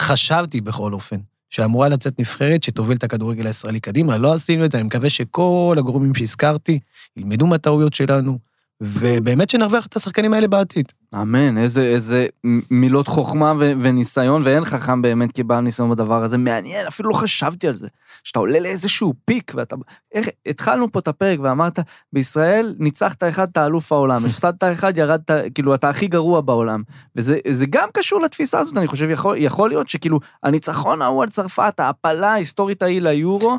[0.00, 1.16] חשבתי בכל אופן.
[1.50, 5.76] שאמורה לצאת נבחרת שתוביל את הכדורגל הישראלי קדימה, לא עשינו את זה, אני מקווה שכל
[5.78, 6.78] הגורמים שהזכרתי
[7.16, 8.38] ילמדו מהטעויות שלנו,
[8.82, 10.92] ובאמת שנרוויח את השחקנים האלה בעתיד.
[11.14, 12.26] אמן, איזה, איזה
[12.70, 16.38] מילות חוכמה ו- וניסיון, ואין חכם באמת כבעל ניסיון בדבר הזה.
[16.38, 17.88] מעניין, אפילו לא חשבתי על זה.
[18.24, 19.76] שאתה עולה לאיזשהו פיק, ואתה...
[20.14, 21.78] איך, התחלנו פה את הפרק ואמרת,
[22.12, 26.82] בישראל ניצחת אחד, אתה אלוף העולם, הפסדת אחד, ירדת, כאילו, אתה הכי גרוע בעולם.
[27.16, 31.28] וזה זה גם קשור לתפיסה הזאת, אני חושב, יכול, יכול להיות שכאילו, הניצחון ההוא על
[31.28, 33.58] צרפת, ההעפלה ההיסטורית ההיא ליורו,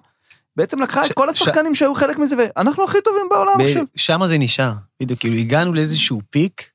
[0.56, 3.84] בעצם לקחה ש- את כל ש- השחקנים שהיו חלק מזה, ואנחנו הכי טובים בעולם עכשיו.
[3.96, 6.70] שם זה נשאר, בדיוק, כאילו הגענו לאיזשהו פיק,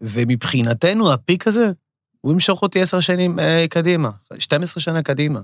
[0.00, 1.70] ומבחינתנו הפיק הזה,
[2.20, 5.40] הוא ימשוך אותי עשר שנים אה, קדימה, 12 שנה קדימה.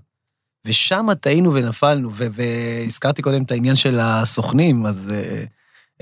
[0.67, 5.45] ושם טעינו ונפלנו, ו- והזכרתי קודם את העניין של הסוכנים, אז אה,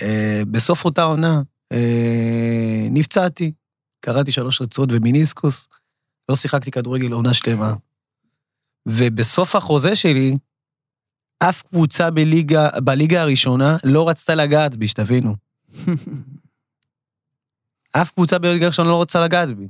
[0.03, 1.43] אה, בסוף אותה עונה
[1.73, 3.53] אה, נפצעתי,
[4.01, 5.69] קראתי שלוש רצועות ומיניסקוס,
[6.29, 7.75] לא שיחקתי כדורגל עונה שלמה.
[8.89, 10.37] ובסוף החוזה שלי,
[11.49, 15.37] אף קבוצה בליגה, בליגה הראשונה לא רצתה לגעת בי, שתבינו.
[17.93, 19.69] אף קבוצה בליגה הראשונה לא רצה לגעת בי.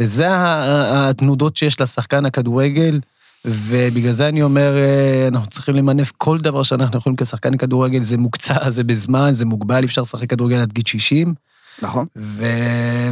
[0.00, 3.00] וזה התנודות שיש לשחקן הכדורגל,
[3.44, 8.16] ובגלל זה אני אומר, אה, אנחנו צריכים למנף כל דבר שאנחנו יכולים כשחקן כדורגל, זה
[8.16, 11.34] מוקצע, זה בזמן, זה מוגבל, אפשר לשחק כדורגל עד גיל 60,
[11.82, 12.06] נכון.
[12.16, 12.44] ו...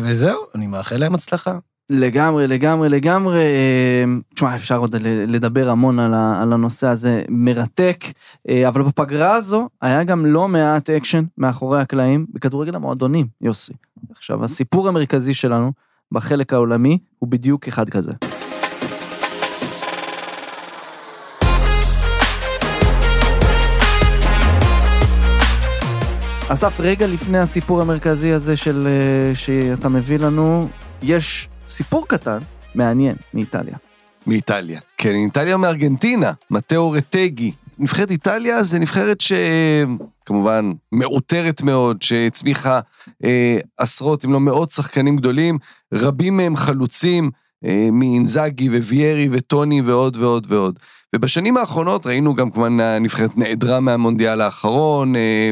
[0.02, 1.58] וזהו, אני מאחל להם הצלחה.
[1.92, 3.38] לגמרי, לגמרי, לגמרי.
[3.38, 8.04] אה, תשמע, אפשר עוד לדבר המון על הנושא הזה, מרתק,
[8.48, 13.72] אה, אבל בפגרה הזו היה גם לא מעט אקשן מאחורי הקלעים בכדורגל המועדונים, יוסי.
[14.10, 15.72] עכשיו, הסיפור המרכזי שלנו
[16.12, 18.12] בחלק העולמי הוא בדיוק אחד כזה.
[26.48, 30.68] אסף, רגע לפני הסיפור המרכזי הזה של, אה, שאתה מביא לנו,
[31.02, 32.38] יש סיפור קטן,
[32.74, 33.76] מעניין, מאיטליה.
[34.26, 34.80] מאיטליה.
[34.98, 37.52] כן, איטליה מארגנטינה, מתאו רטגי.
[37.78, 42.80] נבחרת איטליה זה נבחרת שכמובן מעוטרת מאוד, שהצמיחה
[43.24, 45.58] אה, עשרות אם לא מאות שחקנים גדולים,
[45.92, 47.30] רבים מהם חלוצים,
[47.64, 50.78] אה, מאינזאגי וויירי וטוני ועוד ועוד ועוד.
[51.14, 55.50] ובשנים האחרונות ראינו גם כמובן הנבחרת נעדרה מהמונדיאל האחרון, אה,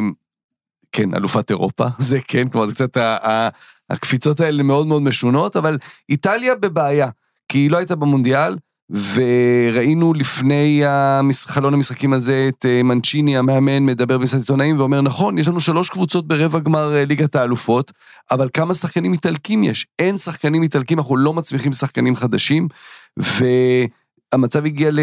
[0.93, 3.49] כן, אלופת אירופה, זה כן, כלומר זה קצת ה- ה-
[3.91, 5.79] הקפיצות האלה מאוד מאוד משונות, אבל
[6.09, 7.09] איטליה בבעיה,
[7.49, 8.57] כי היא לא הייתה במונדיאל,
[9.15, 15.39] וראינו לפני המש- חלון המשחקים הזה את אה, מנצ'יני המאמן מדבר במסיבת עיתונאים ואומר נכון
[15.39, 17.93] יש לנו שלוש קבוצות ברבע גמר אה, ליגת האלופות
[18.31, 19.87] אבל כמה שחקנים איטלקים יש?
[19.99, 22.69] אין שחקנים איטלקים אנחנו לא מצמיחים שחקנים חדשים
[23.17, 24.99] והמצב הגיע ל...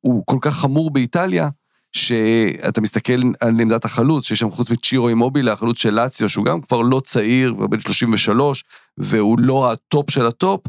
[0.00, 1.48] הוא כל כך חמור באיטליה
[1.92, 6.60] שאתה מסתכל על עמדת החלוץ שיש שם חוץ מצ'ירו אימובילה החלוץ של לאציו שהוא גם
[6.60, 8.64] כבר לא צעיר הוא בן 33
[8.98, 10.60] והוא לא ה top של ה top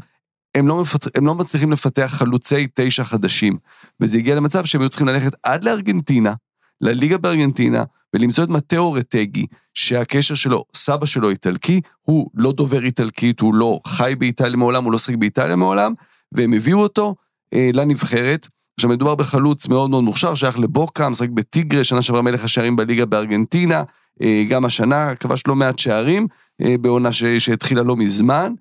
[0.55, 1.17] הם לא, מפת...
[1.17, 3.57] הם לא מצליחים לפתח חלוצי תשע חדשים.
[3.99, 6.33] וזה הגיע למצב שהם היו צריכים ללכת עד לארגנטינה,
[6.81, 13.39] לליגה בארגנטינה, ולמצוא את מתאו רטגי, שהקשר שלו, סבא שלו איטלקי, הוא לא דובר איטלקית,
[13.39, 15.93] הוא לא חי באיטליה מעולם, הוא לא שיחק באיטליה מעולם,
[16.31, 17.15] והם הביאו אותו
[17.53, 18.47] אה, לנבחרת.
[18.77, 23.05] עכשיו מדובר בחלוץ מאוד מאוד מוכשר, שייך לבוקה, משחק בטיגרה, שנה שעברה מלך השערים בליגה
[23.05, 23.83] בארגנטינה,
[24.21, 26.27] אה, גם השנה כבש לא מעט שערים,
[26.61, 27.09] אה, בעונה.
[27.39, 28.53] שהתחילה לא מזמן.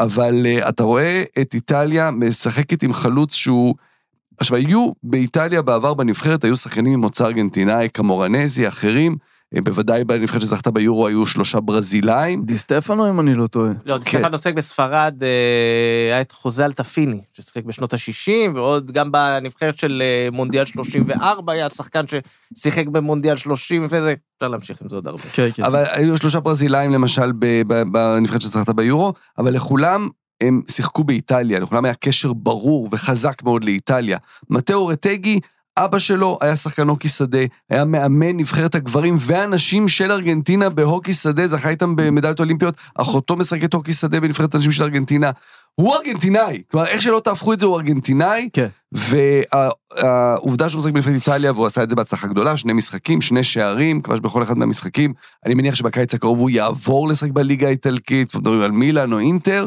[0.00, 3.74] אבל uh, אתה רואה את איטליה משחקת עם חלוץ שהוא...
[4.38, 9.16] עכשיו, היו באיטליה בעבר בנבחרת, היו שחקנים ממוצא ארגנטינאי, קמורנזי, אחרים,
[9.62, 12.44] בוודאי בנבחרת שזכתה ביורו היו שלושה ברזילאים.
[12.44, 13.72] די סטפנו, אם אני לא טועה.
[13.86, 14.18] לא, כן.
[14.18, 20.02] סטפן עוסק בספרד, אה, היה את חוזה אלטפיני, ששיחק בשנות ה-60, ועוד גם בנבחרת של
[20.04, 22.04] אה, מונדיאל 34 היה שחקן
[22.56, 25.22] ששיחק במונדיאל 30, וזה, אפשר להמשיך עם זה עוד הרבה.
[25.32, 25.62] כן, כן.
[25.62, 27.32] אבל היו שלושה ברזילאים למשל
[27.92, 30.08] בנבחרת שזכתה ביורו, אבל לכולם
[30.40, 34.18] הם שיחקו באיטליה, לכולם היה קשר ברור וחזק מאוד לאיטליה.
[34.50, 35.40] מתאו רטגי,
[35.76, 37.38] אבא שלו היה שחקן הוקי שדה,
[37.70, 43.74] היה מאמן נבחרת הגברים והנשים של ארגנטינה בהוקי שדה, זכה איתם במדליות אולימפיות, אחותו משחקת
[43.74, 45.30] הוקי שדה בנבחרת הנשים של ארגנטינה.
[45.74, 48.66] הוא ארגנטינאי, כלומר איך שלא תהפכו את זה הוא ארגנטינאי, כן.
[48.92, 54.02] והעובדה שהוא משחק בנבחרת איטליה והוא עשה את זה בהצלחה גדולה, שני משחקים, שני שערים,
[54.02, 55.12] כבש בכל אחד מהמשחקים,
[55.46, 59.66] אני מניח שבקיץ הקרוב הוא יעבור לשחק בליגה האיטלקית, מדברים על מילאן או אינטר,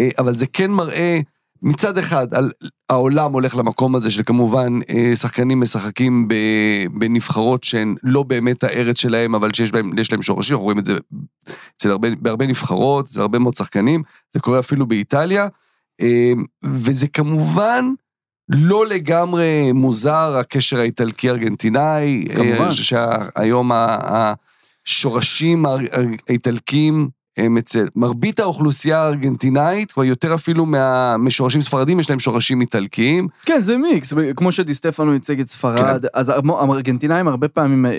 [0.00, 1.20] אה, אבל זה כן מראה
[1.62, 2.50] מצד אחד על
[2.88, 6.28] העולם הולך למקום הזה של כמובן אה, שחקנים משחקים
[6.92, 10.84] בנבחרות שהן לא באמת הארץ שלהם, אבל שיש בהם, יש להם שורשים, אנחנו רואים את
[10.84, 10.96] זה
[11.76, 14.02] אצל הרבה, בהרבה נבחרות, אצל הרבה מאוד שחקנים,
[14.32, 15.48] זה קורה אפילו באיטליה,
[16.00, 16.32] אה,
[16.64, 17.84] וזה כמובן
[18.48, 22.68] לא לגמרי מוזר הקשר האיטלקי-ארגנטינאי, כמובן.
[22.68, 24.32] אה, שהיום ה-
[24.86, 25.78] השורשים הא-
[26.28, 32.60] האיטלקים הם אצל מרבית האוכלוסייה הארגנטינאית, כבר יותר אפילו מה- משורשים ספרדים, יש להם שורשים
[32.60, 33.28] איטלקיים.
[33.46, 37.92] כן, זה מיקס, כמו שדי סטפנו ייצג את ספרד, אז המו- הארגנטינאים הרבה פעמים, אה,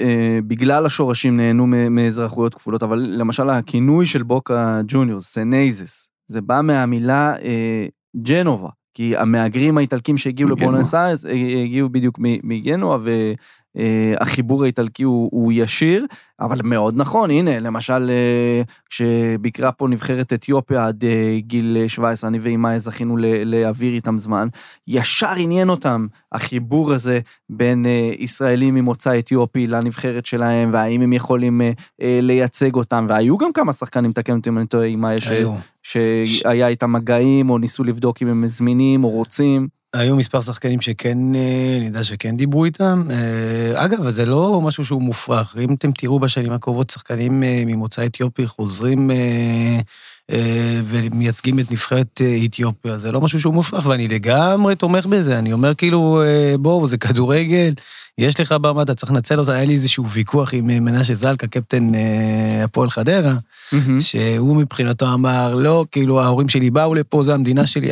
[0.48, 7.34] בגלל השורשים נהנו מאזרחויות כפולות, אבל למשל הכינוי של בוקה ג'וניור, סנייזס, זה בא מהמילה
[7.44, 7.86] אה,
[8.22, 10.50] ג'נובה, כי המהגרים האיטלקים שהגיעו.
[10.50, 11.32] לבונוס איירס אה,
[11.64, 12.98] הגיעו בדיוק מגנואה,
[13.76, 16.06] והחיבור האיטלקי הוא, הוא ישיר,
[16.40, 22.40] אבל מאוד נכון, הנה, למשל, אה, כשביקרה פה נבחרת אתיופיה עד אה, גיל 17, אני
[22.42, 24.48] ואימאי זכינו להעביר איתם זמן,
[24.88, 27.20] ישר עניין אותם החיבור הזה
[27.50, 31.72] בין אה, ישראלים ממוצא אתיופי לנבחרת שלהם, והאם הם יכולים אה,
[32.02, 35.18] אה, לייצג אותם, והיו גם כמה שחקנים, תקן אותי אם אני טועה, אימאי.
[36.28, 39.83] שהיה איתם מגעים, או ניסו לבדוק אם הם זמינים או רוצים.
[39.94, 43.08] היו מספר שחקנים שכן, אה, אני יודע שכן דיברו איתם.
[43.12, 45.56] אה, אגב, זה לא משהו שהוא מופרך.
[45.60, 49.12] אם אתם תראו בשנים הקרובות, שחקנים אה, ממוצא אתיופי חוזרים
[50.86, 55.40] ומייצגים את נבחרת אתיופיה, זה לא משהו שהוא מופרך, ואני לגמרי תומך בזה.
[55.40, 56.22] אני אומר כאילו,
[56.60, 57.74] בואו, זה כדורגל,
[58.18, 59.54] יש לך במה, אתה צריך לנצל אותה.
[59.54, 61.92] היה לי איזשהו ויכוח עם מנשה זלקה, קפטן
[62.64, 63.36] הפועל חדרה,
[64.00, 67.92] שהוא מבחינתו אמר, לא, כאילו, ההורים שלי באו לפה, זו המדינה שלי.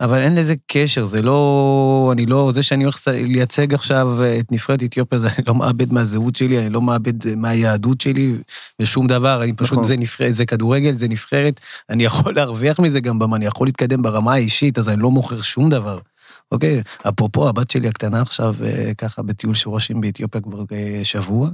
[0.00, 2.10] אבל אין לזה קשר, זה לא...
[2.12, 2.50] אני לא...
[2.54, 4.08] זה שאני הולך לייצג עכשיו
[4.40, 8.34] את נבחרת אתיופיה, זה אני לא מאבד מהזהות שלי, אני לא מאבד מהיהדות שלי
[8.80, 9.84] ושום דבר, אני פשוט, נכון.
[9.84, 14.02] זה נבחרת, זה כדורגל, זה נבחרת, אני יכול להרוויח מזה גם, במה, אני יכול להתקדם
[14.02, 15.98] ברמה האישית, אז אני לא מוכר שום דבר.
[16.52, 21.50] אוקיי, אפרופו, הבת שלי הקטנה עכשיו, אה, ככה בטיול שורשים באתיופיה כבר אה, שבוע,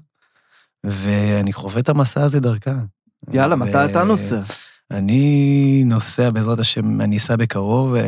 [0.85, 2.75] ואני חווה את המסע הזה דרכה.
[3.33, 4.41] יאללה, ו- מתי אתה נוסע?
[4.93, 7.95] אני נוסע בעזרת השם, אני אסע בקרוב.
[7.95, 8.01] אה,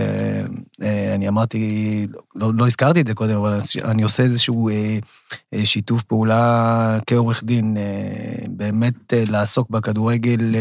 [0.83, 4.99] אה, אני אמרתי, לא, לא הזכרתי את זה קודם, אבל אני עושה איזשהו אה,
[5.65, 7.77] שיתוף פעולה כעורך דין,
[8.49, 10.55] באמת לעסוק בכדורגל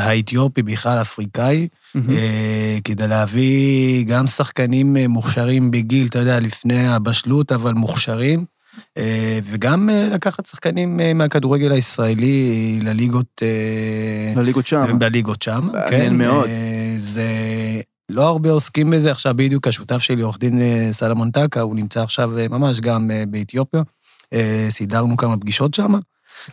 [0.00, 7.72] האתיופי, בכלל אפריקאי, אה, כדי להביא גם שחקנים מוכשרים בגיל, אתה יודע, לפני הבשלות, אבל
[7.72, 8.44] מוכשרים.
[8.98, 13.42] אה, וגם אה, לקחת שחקנים אה, מהכדורגל הישראלי לליגות
[14.36, 14.98] לליגות שם.
[14.98, 16.16] בליגות שם, מעניין כן.
[16.16, 16.46] מאוד.
[16.46, 17.26] אה, זה...
[18.08, 20.62] לא הרבה עוסקים בזה, עכשיו בדיוק השותף שלי, עורך דין
[20.92, 23.82] סלמון טקה, הוא נמצא עכשיו ממש גם באתיופיה.
[24.68, 25.94] סידרנו כמה פגישות שם,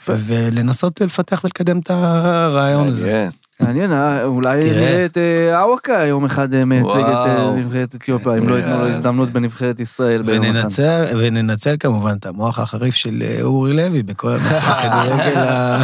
[0.08, 3.30] ולנסות לפתח ולקדם את הרעיון הזה.
[3.62, 3.92] מעניין.
[3.92, 4.60] אה, אולי.
[4.60, 7.58] נראה את אה, אווקה יום אחד אה, מייצג את.
[7.58, 8.88] נבחרת אתיופיה, אם לא ייתנו לו.
[8.88, 10.84] הזדמנות בנבחרת ישראל ביום אחד.
[11.18, 15.84] וננצל, כמובן את המוח החריף של אורי לוי בכל הנושא הכדורגל ה...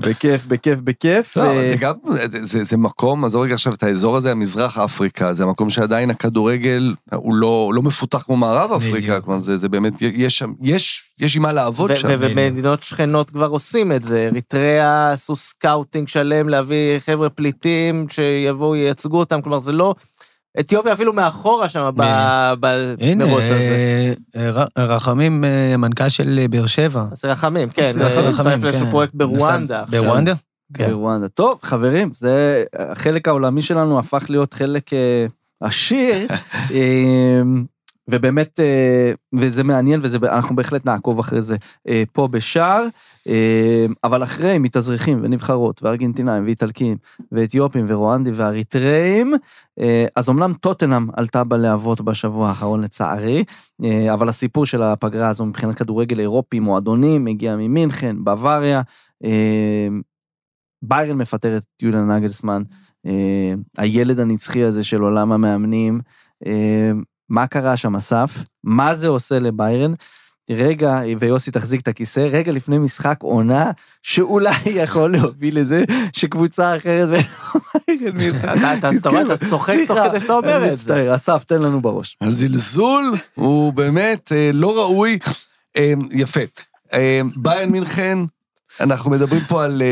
[0.00, 1.36] בכיף, בכיף, בכיף.
[1.36, 1.94] לא, אבל אה, זה גם,
[2.42, 6.94] זה, זה מקום, עזוב רגע עכשיו את האזור הזה, המזרח אפריקה, זה המקום שעדיין הכדורגל
[7.14, 9.20] הוא לא, לא מפותח כמו מערב אפריקה.
[9.20, 12.08] כלומר זה, זה באמת, יש שם, יש, יש עם מה לעבוד שם.
[12.08, 14.28] ו- ומדינות שכנות כבר עושים את זה.
[14.32, 19.94] אריתריאה עשו scouting שלם להביא חבר'ה פליטים שיבואו, ייצגו אותם, כלומר זה לא...
[20.60, 24.14] אתיופיה אפילו מאחורה שם במרוץ הזה.
[24.36, 27.04] אה, רחמים, אה, מנכ"ל של אה, באר שבע.
[27.12, 28.90] אז רחמים, כן, אז רחמים, הצטרף לאיזשהו כן.
[28.90, 29.84] פרויקט ברואנדה.
[29.90, 30.32] ברואנדה?
[30.74, 30.90] כן.
[30.90, 31.28] ברואנדה.
[31.28, 34.90] טוב, חברים, זה, החלק העולמי שלנו הפך להיות חלק
[35.60, 36.26] עשיר,
[38.10, 41.56] ובאמת, אה, וזה מעניין, ואנחנו בהחלט נעקוב אחרי זה
[41.88, 42.86] אה, פה בשער,
[43.28, 46.96] אה, אבל אחרי מתאזרחים ונבחרות, וארגנטינאים, ואיטלקים,
[47.32, 49.34] ואתיופים, ורואנדים, ואריתראים,
[50.16, 53.44] אז אמנם טוטנאם עלתה בלהבות בשבוע האחרון לצערי,
[54.12, 58.82] אבל הסיפור של הפגרה הזו מבחינת כדורגל אירופי, מועדונים, מגיע ממינכן, בוואריה,
[60.82, 62.62] ביירן מפטר את יוליה נגלסמן,
[63.78, 66.00] הילד הנצחי הזה של עולם המאמנים.
[67.30, 68.30] מה קרה שם, אסף?
[68.64, 69.92] מה זה עושה לביירן?
[70.50, 73.70] רגע, ויוסי תחזיק את הכיסא, רגע לפני משחק עונה,
[74.02, 74.50] שאולי
[74.82, 77.24] יכול להוביל לזה שקבוצה אחרת
[78.14, 78.48] מינכן.
[78.78, 78.90] אתה-
[79.48, 80.92] צוחק תוך כדי שאתה אומר את זה.
[80.92, 82.16] מצטער, אסף, תן לנו בראש.
[82.20, 85.18] הזלזול הוא באמת אה, לא ראוי.
[85.76, 86.40] אה, יפה.
[86.94, 88.18] אה, ביירן מינכן,
[88.80, 89.82] אנחנו מדברים פה על,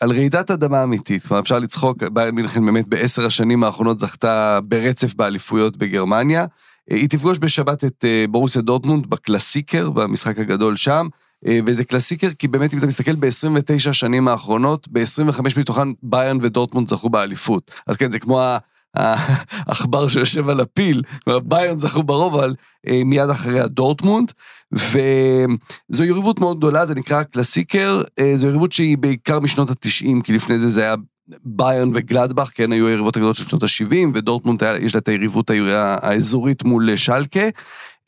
[0.00, 1.22] על רעידת אדמה אמיתית.
[1.26, 6.46] כלומר, אפשר לצחוק, ביירן מינכן באמת בעשר השנים האחרונות זכתה ברצף באליפויות בגרמניה.
[6.90, 11.08] אה, היא תפגוש בשבת את אה, בורוסיה דורטמונד בקלאסיקר, במשחק הגדול שם.
[11.46, 16.88] אה, וזה קלאסיקר כי באמת אם אתה מסתכל ב-29 השנים האחרונות, ב-25 מתוכן ביירן ודורטמונד
[16.88, 17.70] זכו באליפות.
[17.86, 18.40] אז כן, זה כמו
[19.66, 21.02] העכבר שיושב על הפיל,
[21.44, 22.54] ביירן זכו ברוב, אבל
[23.04, 24.32] מיד אחרי הדורטמונד,
[24.72, 28.02] וזו יריבות מאוד גדולה, זה נקרא קלאסיקר,
[28.34, 30.94] זו יריבות שהיא בעיקר משנות ה-90, כי לפני זה זה היה
[31.44, 35.50] ביירן וגלדבך, כן, היו היריבות הגדולות של שנות ה-70, ודורטמונד יש לה את היריבות
[36.02, 37.48] האזורית מול שלקה,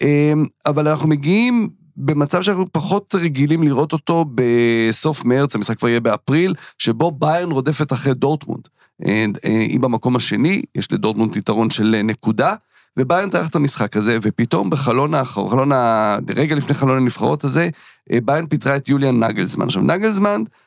[0.02, 0.32] אה,
[0.66, 6.54] אבל אנחנו מגיעים במצב שאנחנו פחות רגילים לראות אותו בסוף מרץ, המשחק כבר יהיה באפריל,
[6.78, 8.68] שבו ביירן רודפת אחרי דורטמונד.
[9.06, 12.54] אה, אה, היא במקום השני, יש לדורטמונד יתרון של אה, נקודה,
[12.96, 16.18] וביירן תארח את המשחק הזה, ופתאום בחלון האחרון, חלון ה...
[16.36, 17.68] רגע לפני חלון הנבחרות הזה,
[18.12, 19.66] אה, ביירן פיטרה את יוליאן נגלזמן.
[19.66, 20.65] עכשיו, נגלזמן, אה,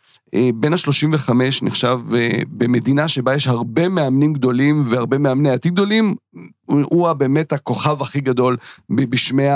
[0.55, 6.15] בין ה-35 נחשב אה, במדינה שבה יש הרבה מאמנים גדולים והרבה מאמני עתיד גדולים,
[6.65, 8.57] הוא, באמת הכוכב הכי גדול
[8.89, 9.47] בשמי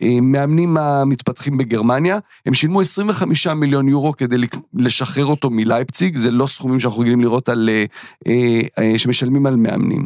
[0.00, 2.18] המאמנים המתפתחים בגרמניה.
[2.46, 4.36] הם שילמו 25 מיליון יורו כדי
[4.74, 7.84] לשחרר אותו מלייפציג, זה לא סכומים שאנחנו רגילים לראות על, אה,
[8.26, 10.04] אה, אה, שמשלמים על מאמנים.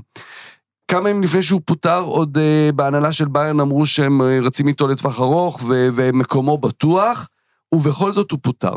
[0.92, 4.86] כמה ימים לפני שהוא פוטר, עוד אה, בהנהלה של ביירן אמרו שהם אה, רצים איתו
[4.86, 7.28] לטווח ארוך ומקומו בטוח,
[7.74, 8.74] ובכל זאת הוא פוטר.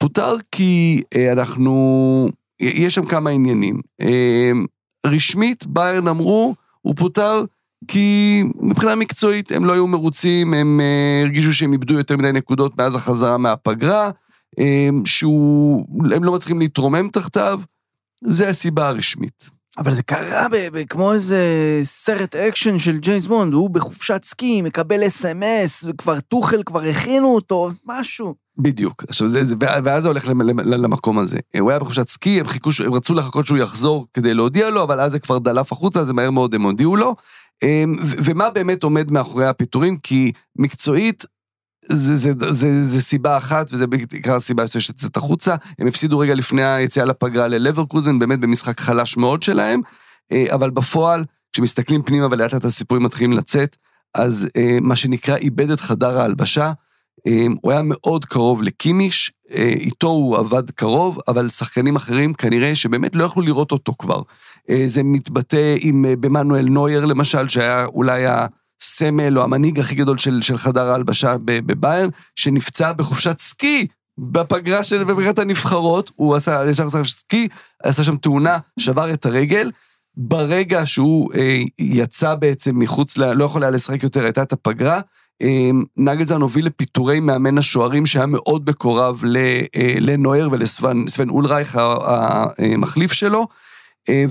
[0.00, 2.28] פוטר כי אה, אנחנו,
[2.60, 3.80] יש שם כמה עניינים.
[4.00, 4.50] אה,
[5.06, 7.44] רשמית, ביירן אמרו, הוא פוטר
[7.88, 12.78] כי מבחינה מקצועית הם לא היו מרוצים, הם uh, הרגישו שהם איבדו יותר מדי נקודות
[12.78, 14.10] מאז החזרה מהפגרה,
[14.60, 14.62] אמ,
[15.04, 17.60] שהם לא מצליחים להתרומם תחתיו,
[18.24, 19.50] זה הסיבה הרשמית.
[19.78, 20.46] אבל זה קרה
[20.88, 21.38] כמו איזה
[21.82, 27.70] סרט אקשן של ג'יימס בונד, הוא בחופשת סקי, מקבל אס.אם.אס, וכבר טוחל כבר הכינו אותו,
[27.86, 28.34] משהו.
[28.58, 29.04] בדיוק.
[29.08, 29.54] עכשיו, זה, זה,
[29.84, 31.36] ואז זה הולך למ- למ- למקום הזה.
[31.60, 35.00] הוא היה בחופשת סקי, הם, חיכו, הם רצו לחכות שהוא יחזור כדי להודיע לו, אבל
[35.00, 37.14] אז זה כבר דלף החוצה, אז מהר מאוד הם הודיעו לו.
[37.62, 39.96] אמ, ומה באמת עומד מאחורי הפיטורים?
[39.96, 41.24] כי מקצועית,
[41.92, 45.54] זה, זה, זה, זה, סיבה אחת, וזה בעיקר הסיבה שיוצאת החוצה.
[45.78, 49.80] הם הפסידו רגע לפני היציאה לפגרה ללברקוזן, באמת במשחק חלש מאוד שלהם,
[50.32, 53.76] אה, אבל בפועל, כשמסתכלים פנימה ולאט לאט הסיפורים מתחילים לצאת,
[54.14, 56.72] אז אה, מה שנקרא איבד את חדר ההלבשה.
[57.26, 63.16] אה, הוא היה מאוד קרוב לקימיש, איתו הוא עבד קרוב, אבל שחקנים אחרים כנראה שבאמת
[63.16, 64.22] לא יכלו לראות אותו כבר.
[64.86, 68.26] זה מתבטא עם במנואל נוייר למשל, שהיה אולי
[68.82, 73.86] הסמל או המנהיג הכי גדול של, של חדר ההלבשה בביירן, שנפצע בחופשת סקי
[74.18, 77.48] בפגרה של בפגרת הנבחרות, הוא עשה, ישר עשה סקי,
[77.82, 79.70] עשה שם תאונה, שבר את הרגל.
[80.16, 85.00] ברגע שהוא אה, יצא בעצם מחוץ, ל, לא יכול היה לשחק יותר, הייתה את הפגרה,
[85.42, 91.80] אה, נגלזן הוביל לפיטורי מאמן השוערים שהיה מאוד מקורב אה, לנויר ולסוון סוון אולרייך,
[92.58, 93.46] המחליף שלו.
[94.08, 94.24] אה,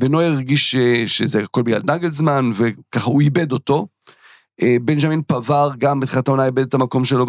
[0.00, 3.86] ונויר הרגיש ש- שזה הכל בגלל נגלזמן, וככה הוא איבד אותו.
[4.62, 7.26] אה, בנג'מין פבר גם בתחילת העונה איבד את המקום שלו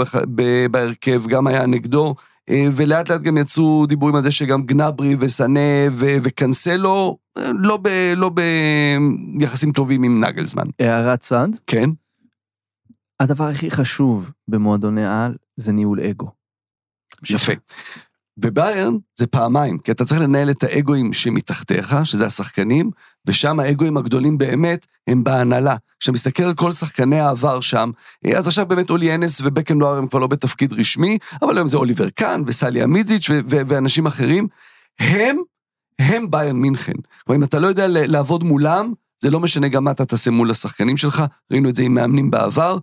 [0.71, 2.15] בהרכב, גם היה נגדו,
[2.49, 5.59] אה, ולאט לאט גם יצאו דיבורים על זה שגם גנברי וסנה
[5.91, 8.31] ו- וקנסלו לא, ב, לא
[9.37, 10.63] ביחסים טובים עם נגלזמן.
[10.79, 11.89] הערת צד, כן?
[13.19, 16.31] הדבר הכי חשוב במועדוני על זה ניהול אגו.
[17.29, 17.53] יפה.
[18.39, 22.91] בביירן זה פעמיים, כי אתה צריך לנהל את האגואים שמתחתיך, שזה השחקנים,
[23.25, 25.75] ושם האגואים הגדולים באמת הם בהנהלה.
[25.99, 27.91] כשאתה מסתכל על כל שחקני העבר שם,
[28.25, 31.77] אה, אז עכשיו באמת אולי אנס ובקנבאואר הם כבר לא בתפקיד רשמי, אבל היום זה
[31.77, 34.47] אוליבר קאן וסליה מיזיץ' ו- ו- ואנשים אחרים.
[34.99, 35.37] הם,
[35.99, 36.93] הם ביירן מינכן.
[37.25, 40.51] כלומר, אם אתה לא יודע לעבוד מולם, זה לא משנה גם מה אתה תעשה מול
[40.51, 42.77] השחקנים שלך, ראינו את זה עם מאמנים בעבר,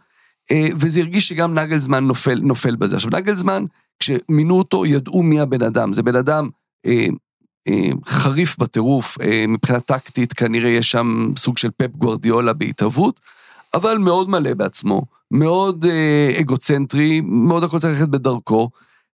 [0.53, 2.97] אה, וזה הרגיש שגם נגלזמן נופל, נופל בזה.
[2.97, 3.65] עכשיו, נגלזמן,
[4.01, 5.93] כשמינו אותו, ידעו מי הבן אדם.
[5.93, 6.49] זה בן אדם
[6.87, 7.07] אה,
[7.69, 13.21] אה, חריף בטירוף, אה, מבחינה טקטית, כנראה יש שם סוג של פפ גוורדיולה בהתהוות,
[13.75, 18.71] אבל מאוד מלא בעצמו, מאוד אה, אגוצנטרי, מאוד הכל צריך ללכת בדרכו,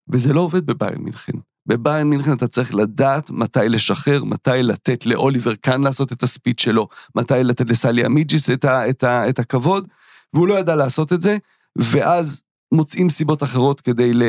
[0.09, 1.33] וזה לא עובד בביירן מינכן.
[1.65, 6.87] בביירן מינכן אתה צריך לדעת מתי לשחרר, מתי לתת לאוליבר קאן לעשות את הספיץ' שלו,
[7.15, 9.87] מתי לתת לסליחמידז'יץ' את, ה, את, את הכבוד,
[10.33, 11.37] והוא לא ידע לעשות את זה,
[11.75, 14.23] ואז מוצאים סיבות אחרות כדי ל,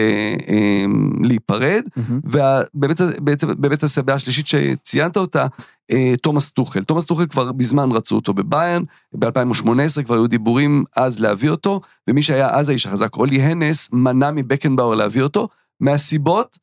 [0.48, 0.84] אה,
[1.20, 1.82] להיפרד,
[2.24, 5.46] ובאמת בעצם, באמת הסיבה השלישית שציינת אותה,
[5.92, 6.84] אה, תומאס טוחל.
[6.84, 8.82] תומאס טוחל כבר בזמן רצו אותו בביירן,
[9.18, 14.30] ב-2018 כבר היו דיבורים אז להביא אותו, ומי שהיה אז האיש החזק, אולי הנס, מנע
[14.30, 15.48] מבקנבאואר להביא אותו,
[15.80, 16.58] מהסיבות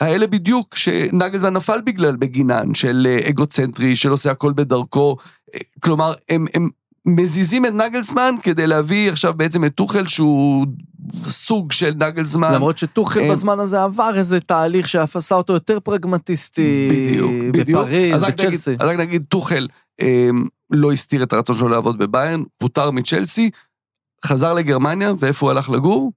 [0.00, 5.16] האלה בדיוק שנגלסמן נפל בגלל בגינן, של אה, אגוצנטרי, של עושה הכל בדרכו,
[5.54, 6.68] אה, כלומר, הם, הם
[7.06, 10.66] מזיזים את נגלסמן כדי להביא עכשיו בעצם את טוחל שהוא
[11.26, 12.54] סוג של נגלסמן.
[12.54, 16.88] למרות שטוחל אה, בזמן הזה עבר איזה תהליך שאף עשה אותו יותר פרגמטיסטי.
[16.90, 17.80] בדיוק, בדיוק.
[17.80, 18.76] בפריז, בצ'לסי.
[18.78, 19.68] אז רק נגיד, טוחל
[20.02, 20.28] אה,
[20.70, 23.50] לא הסתיר את הרצון שלו לעבוד בביירן, פוטר מצ'לסי,
[24.24, 26.12] חזר לגרמניה, ואיפה הוא הלך לגור?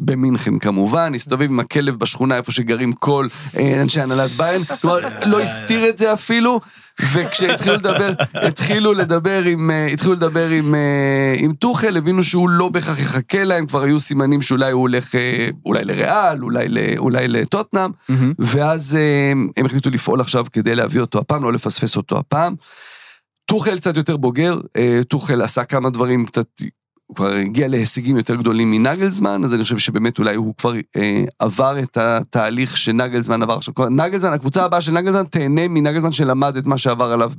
[0.00, 3.26] במינכן כמובן, הסתובב עם הכלב בשכונה איפה שגרים כל
[3.56, 6.60] אה, אנשי הנהלת ביירן, כלומר לא הסתיר את זה אפילו,
[7.00, 12.68] וכשהתחילו לדבר, התחילו לדבר עם, אה, התחילו לדבר עם, אה, עם טוחל, הבינו שהוא לא
[12.68, 15.14] בהכרח יחכה להם, כבר היו סימנים שאולי הוא הולך,
[15.66, 16.66] אולי לריאל, אולי,
[16.98, 17.90] אולי לטוטנאם.
[18.38, 22.54] ואז אה, הם החליטו לפעול עכשיו כדי להביא אותו הפעם, לא לפספס אותו הפעם.
[23.44, 24.60] טוחל קצת יותר בוגר,
[25.08, 26.46] טוחל עשה כמה דברים קצת,
[27.06, 31.24] הוא כבר הגיע להישגים יותר גדולים מנגלזמן, אז אני חושב שבאמת אולי הוא כבר אה,
[31.38, 33.56] עבר את התהליך שנגלזמן עבר.
[33.56, 37.32] עכשיו נגלזמן, הקבוצה הבאה של נגלזמן תהנה מנגלזמן שלמד את מה שעבר עליו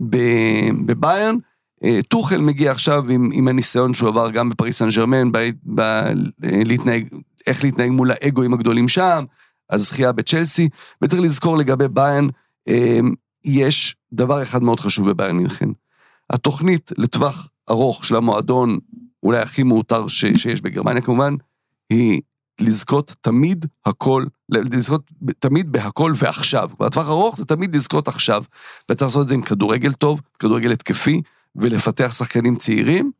[0.00, 1.36] בביירן.
[1.84, 5.38] אה, טוחל מגיע עכשיו עם, עם הניסיון שהוא עבר גם בפריס סן ג'רמן, ב,
[5.74, 6.02] ב,
[6.40, 7.08] להתנהג,
[7.46, 9.24] איך להתנהג מול האגואים הגדולים שם,
[9.70, 10.68] הזכייה בצ'לסי,
[11.02, 12.26] וצריך לזכור לגבי ביירן,
[12.68, 13.00] אה,
[13.44, 15.68] יש דבר אחד מאוד חשוב בביירן מינכן.
[16.30, 18.78] התוכנית לטווח ארוך של המועדון,
[19.22, 21.34] אולי הכי מעוטר ש, שיש בגרמניה כמובן,
[21.90, 22.20] היא
[22.60, 26.70] לזכות תמיד הכל, לזכות תמיד בהכל ועכשיו.
[26.80, 28.44] בטווח ארוך זה תמיד לזכות עכשיו.
[28.88, 31.20] ואתה לעשות את זה עם כדורגל טוב, כדורגל התקפי,
[31.56, 33.10] ולפתח שחקנים צעירים,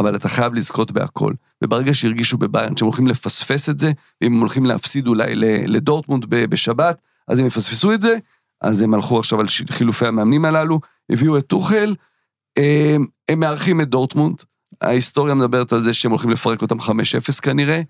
[0.00, 1.32] אבל אתה חייב לזכות בהכל.
[1.64, 5.34] וברגע שהרגישו בביירן שהם הולכים לפספס את זה, ואם הם הולכים להפסיד אולי
[5.66, 8.18] לדורטמונד בשבת, אז הם יפספסו את זה,
[8.60, 11.94] אז הם הלכו עכשיו על חילופי המאמנים הללו, הביאו את טוחל,
[12.58, 12.96] אה,
[13.28, 14.42] הם מארחים את דורטמונד,
[14.80, 16.84] ההיסטוריה מדברת על זה שהם הולכים לפרק אותם 5-0
[17.42, 17.82] כנראה.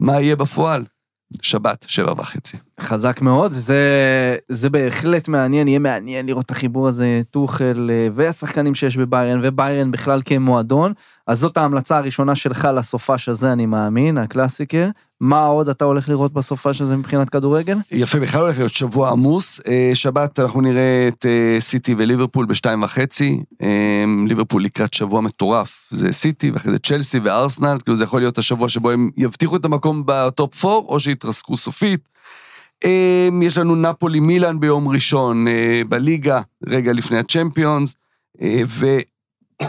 [0.00, 0.84] מה יהיה בפועל?
[1.42, 2.56] שבת, שבע וחצי.
[2.80, 8.74] חזק מאוד, זה, זה בהחלט מעניין, יהיה מעניין לראות את החיבור הזה, טוחל אה, והשחקנים
[8.74, 10.92] שיש בביירן, וביירן בכלל כמועדון.
[11.26, 14.88] אז זאת ההמלצה הראשונה שלך לסופש הזה, אני מאמין, הקלאסיקר.
[15.20, 17.78] מה עוד אתה הולך לראות בסופש הזה מבחינת כדורגל?
[17.90, 19.60] יפה, בכלל הולך להיות שבוע עמוס.
[19.68, 23.40] אה, שבת אנחנו נראה את אה, סיטי וליברפול בשתיים וחצי.
[24.28, 25.86] ליברפול לקראת שבוע מטורף.
[25.90, 29.64] זה סיטי ואחרי זה צ'לסי וארסנל, כאילו זה יכול להיות השבוע שבו הם יבטיחו את
[29.64, 32.00] המקום בטופ 4, או שיתרסקו סופית.
[33.42, 35.46] יש לנו נפולי מילאן ביום ראשון
[35.88, 37.94] בליגה, רגע לפני הצ'מפיונס.
[38.66, 38.86] ו...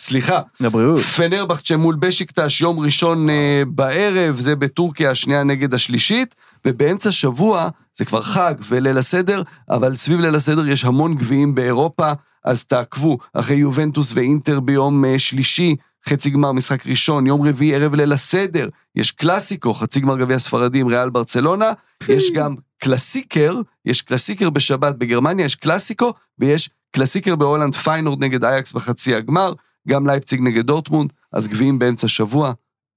[0.00, 0.40] סליחה.
[0.60, 0.98] לבריאות.
[1.00, 6.34] פנרבכצ'ה מול בשיקטש, יום ראשון אה, בערב, זה בטורקיה, השנייה נגד השלישית,
[6.64, 12.12] ובאמצע שבוע, זה כבר חג וליל הסדר, אבל סביב ליל הסדר יש המון גביעים באירופה,
[12.44, 15.76] אז תעקבו, אחרי יובנטוס ואינטר ביום אה, שלישי,
[16.08, 20.88] חצי גמר משחק ראשון, יום רביעי ערב ליל הסדר, יש קלאסיקו, חצי גמר גביע הספרדים,
[20.88, 21.72] ריאל ברצלונה,
[22.08, 28.72] יש גם קלאסיקר, יש קלאסיקר בשבת בגרמניה, יש קלאסיקו, ויש קלאסיקר בהולנד, פיינורד נגד אייקס
[28.72, 29.52] בחצי הגמר.
[29.88, 32.52] גם לייפציג נגד דורטמונד, אז גביעים באמצע שבוע,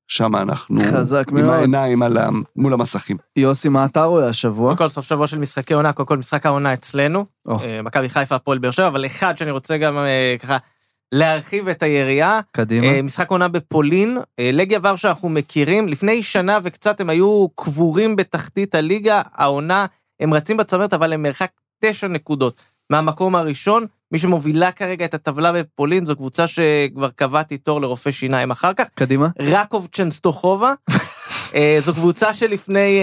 [0.07, 1.49] שם אנחנו חזק עם מאוד.
[1.49, 2.29] העיניים על ה...
[2.55, 3.17] מול המסכים.
[3.35, 4.67] יוסי, מה אתה רואה השבוע?
[4.67, 7.25] קודם כל סוף שבוע של משחקי עונה, קודם כל משחק העונה אצלנו.
[7.49, 10.57] אה, מכבי חיפה, הפועל באר שבע, אבל אחד שאני רוצה גם אה, ככה
[11.13, 12.87] להרחיב את היריעה, קדימה.
[12.87, 18.15] אה, משחק עונה בפולין, אה, לגיה ורשה אנחנו מכירים, לפני שנה וקצת הם היו קבורים
[18.15, 19.85] בתחתית הליגה, העונה,
[20.19, 21.51] הם רצים בצמרת, אבל הם מרחק
[21.83, 23.85] תשע נקודות מהמקום הראשון.
[24.11, 28.85] מי שמובילה כרגע את הטבלה בפולין זו קבוצה שכבר קבעתי תור לרופא שיניים אחר כך,
[28.95, 29.27] קדימה.
[29.39, 30.73] רקוב צ'נסטוכובה.
[31.55, 32.99] אה, זו קבוצה שלפני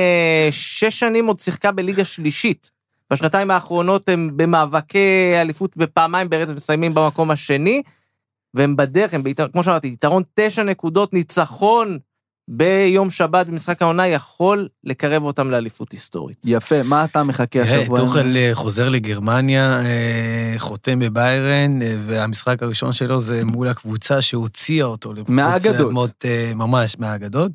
[0.51, 2.71] שש שנים עוד שיחקה בליגה שלישית.
[3.13, 7.83] בשנתיים האחרונות הם במאבקי אליפות ופעמיים ברצף מסיימים במקום השני,
[8.55, 11.99] והם בדרך, הם ביתרון, כמו שאמרתי, יתרון תשע נקודות, ניצחון
[12.53, 16.37] ביום שבת במשחק העונה יכול לקרב אותם לאליפות היסטורית.
[16.45, 17.99] יפה, מה אתה מחכה תראה, השבוע?
[18.01, 24.87] טוחל אה, חוזר לגרמניה, אה, חותם בביירן, אה, והמשחק הראשון שלו זה מול הקבוצה שהוציאה
[24.87, 25.13] אותו.
[25.29, 26.25] מהאגדות.
[26.55, 27.53] ממש, מהאגדות.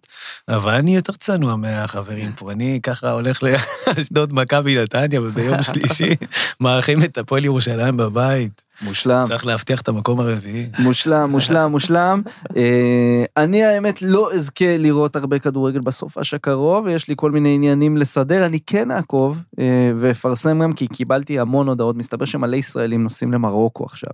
[0.50, 2.52] אבל אני יותר צנוע מהחברים פה.
[2.52, 6.16] אני ככה הולך לאשדוד מכבי נתניה, וביום שלישי
[6.60, 8.65] מארחים את הפועל ירושלים בבית.
[8.82, 9.24] מושלם.
[9.28, 10.70] צריך להבטיח את המקום הרביעי.
[10.80, 12.22] מושלם, מושלם, מושלם.
[12.58, 17.98] אה, אני האמת לא אזכה לראות הרבה כדורגל בסופש הקרוב, יש לי כל מיני עניינים
[17.98, 23.34] לסדר, אני כן אעקוב אה, ואפרסם גם כי קיבלתי המון הודעות, מסתבר שמלא ישראלים נוסעים
[23.34, 24.12] למרוקו עכשיו,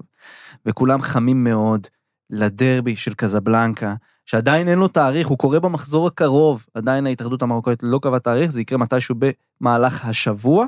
[0.66, 1.88] וכולם חמים מאוד
[2.30, 3.94] לדרבי של קזבלנקה,
[4.26, 8.62] שעדיין אין לו תאריך, הוא קורה במחזור הקרוב, עדיין ההתאחדות המרוקאית לא קבעה תאריך, זה
[8.62, 9.16] יקרה מתישהו
[9.62, 10.66] במהלך השבוע.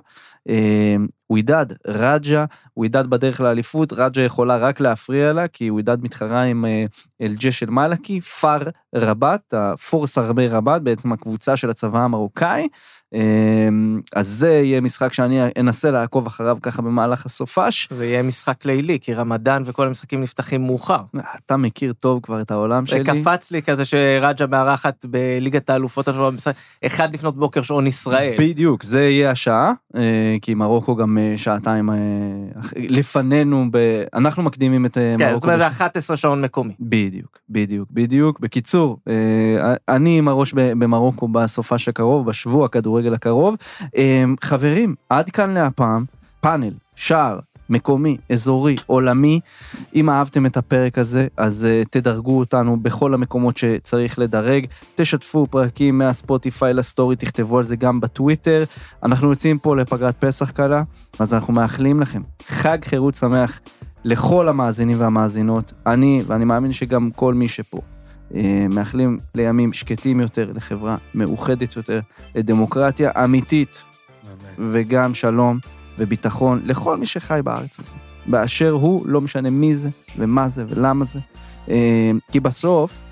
[0.50, 0.96] אה,
[1.30, 2.46] ווידד, רג'ה,
[2.78, 6.86] ווידד בדרך לאליפות, רג'ה יכולה רק להפריע לה, כי ווידד מתחרה עם אה,
[7.22, 8.62] אל-ג'ה של מלאקי, פאר
[8.96, 12.68] רבת, הפורס ארמי רבת, בעצם הקבוצה של הצבא המרוקאי.
[13.14, 13.20] אה,
[14.16, 17.88] אז זה יהיה משחק שאני אנסה לעקוב אחריו ככה במהלך הסופש.
[17.92, 21.00] זה יהיה משחק לילי, כי רמדאן וכל המשחקים נפתחים מאוחר.
[21.46, 23.04] אתה מכיר טוב כבר את העולם שלי.
[23.04, 26.32] קפץ לי כזה שרג'ה מארחת בליגת האלופות השבוע,
[26.86, 28.36] אחד לפנות בוקר שעון ישראל.
[28.40, 30.02] בדיוק, זה יהיה השעה, אה,
[30.42, 31.96] כי מרוקו גם אה, שעתיים אה,
[32.76, 33.78] לפנינו, ב...
[34.14, 35.36] אנחנו מקדימים את אה, כן, מרוקו.
[35.36, 36.74] זאת אומרת, זה בש- 11 שעון מקומי.
[36.80, 38.40] בדיוק, בדיוק, בדיוק.
[38.40, 39.14] בקיצור, אה,
[39.90, 42.68] אני עם הראש במרוקו בסופש הקרוב, בשבוע
[43.04, 43.56] הכדורגל הקרוב.
[43.98, 46.06] אה, חברים, עד כאן להפעם,
[46.42, 47.40] פאנל, שער,
[47.70, 49.40] מקומי, אזורי, עולמי.
[49.96, 54.66] אם אהבתם את הפרק הזה, אז uh, תדרגו אותנו בכל המקומות שצריך לדרג.
[54.96, 58.64] תשתפו פרקים מהספוטיפיי לסטורי, תכתבו על זה גם בטוויטר.
[59.04, 60.84] אנחנו יוצאים פה לפגרת פסח קלה,
[61.20, 63.60] אז אנחנו מאחלים לכם חג חירות שמח
[64.04, 65.74] לכל המאזינים והמאזינות.
[65.88, 67.82] אני, ואני מאמין שגם כל מי שפה,
[68.70, 72.00] מאחלים לימים שקטים יותר, לחברה מאוחדת יותר,
[72.36, 73.84] לדמוקרטיה אמיתית,
[74.60, 75.60] וגם שלום
[75.98, 77.94] וביטחון לכל מי שחי בארץ הזו.
[78.26, 81.20] באשר הוא, לא משנה מי זה ומה זה ולמה זה.
[81.70, 83.04] אה, כי בסוף,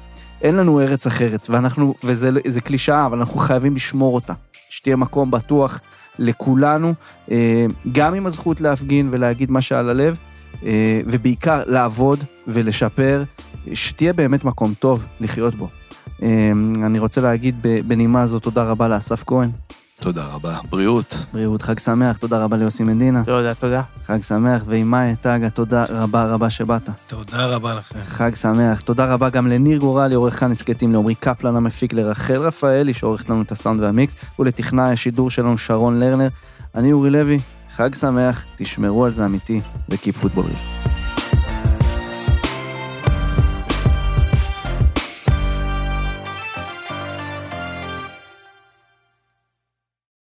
[0.41, 4.33] אין לנו ארץ אחרת, ואנחנו, וזה זה קלישאה, אבל אנחנו חייבים לשמור אותה.
[4.69, 5.79] שתהיה מקום בטוח
[6.19, 6.93] לכולנו,
[7.31, 10.30] אה, גם עם הזכות להפגין ולהגיד מה שעל הלב, אה,
[11.05, 13.23] ובעיקר לעבוד ולשפר,
[13.73, 15.67] שתהיה באמת מקום טוב לחיות בו.
[16.23, 16.51] אה,
[16.85, 17.55] אני רוצה להגיד
[17.87, 19.49] בנימה זו תודה רבה לאסף כהן,
[20.01, 20.57] תודה רבה.
[20.69, 21.25] בריאות.
[21.33, 23.81] בריאות, חג שמח, תודה רבה ליוסי מדינה, תודה, תודה.
[24.05, 26.89] חג שמח, ועם מאי טאגה, תודה רבה רבה שבאת.
[27.07, 27.99] תודה רבה לכם.
[28.05, 28.81] חג שמח.
[28.81, 33.41] תודה רבה גם לניר גורלי, עורך כאן הסכתים, לעמרי קפלן המפיק, לרחל רפאלי, שעורכת לנו
[33.41, 36.27] את הסאונד והמיקס, ולטכנאי השידור שלנו שרון לרנר.
[36.75, 37.39] אני אורי לוי,
[37.75, 40.80] חג שמח, תשמרו על זה אמיתי, וקיפ פוטבול ריל.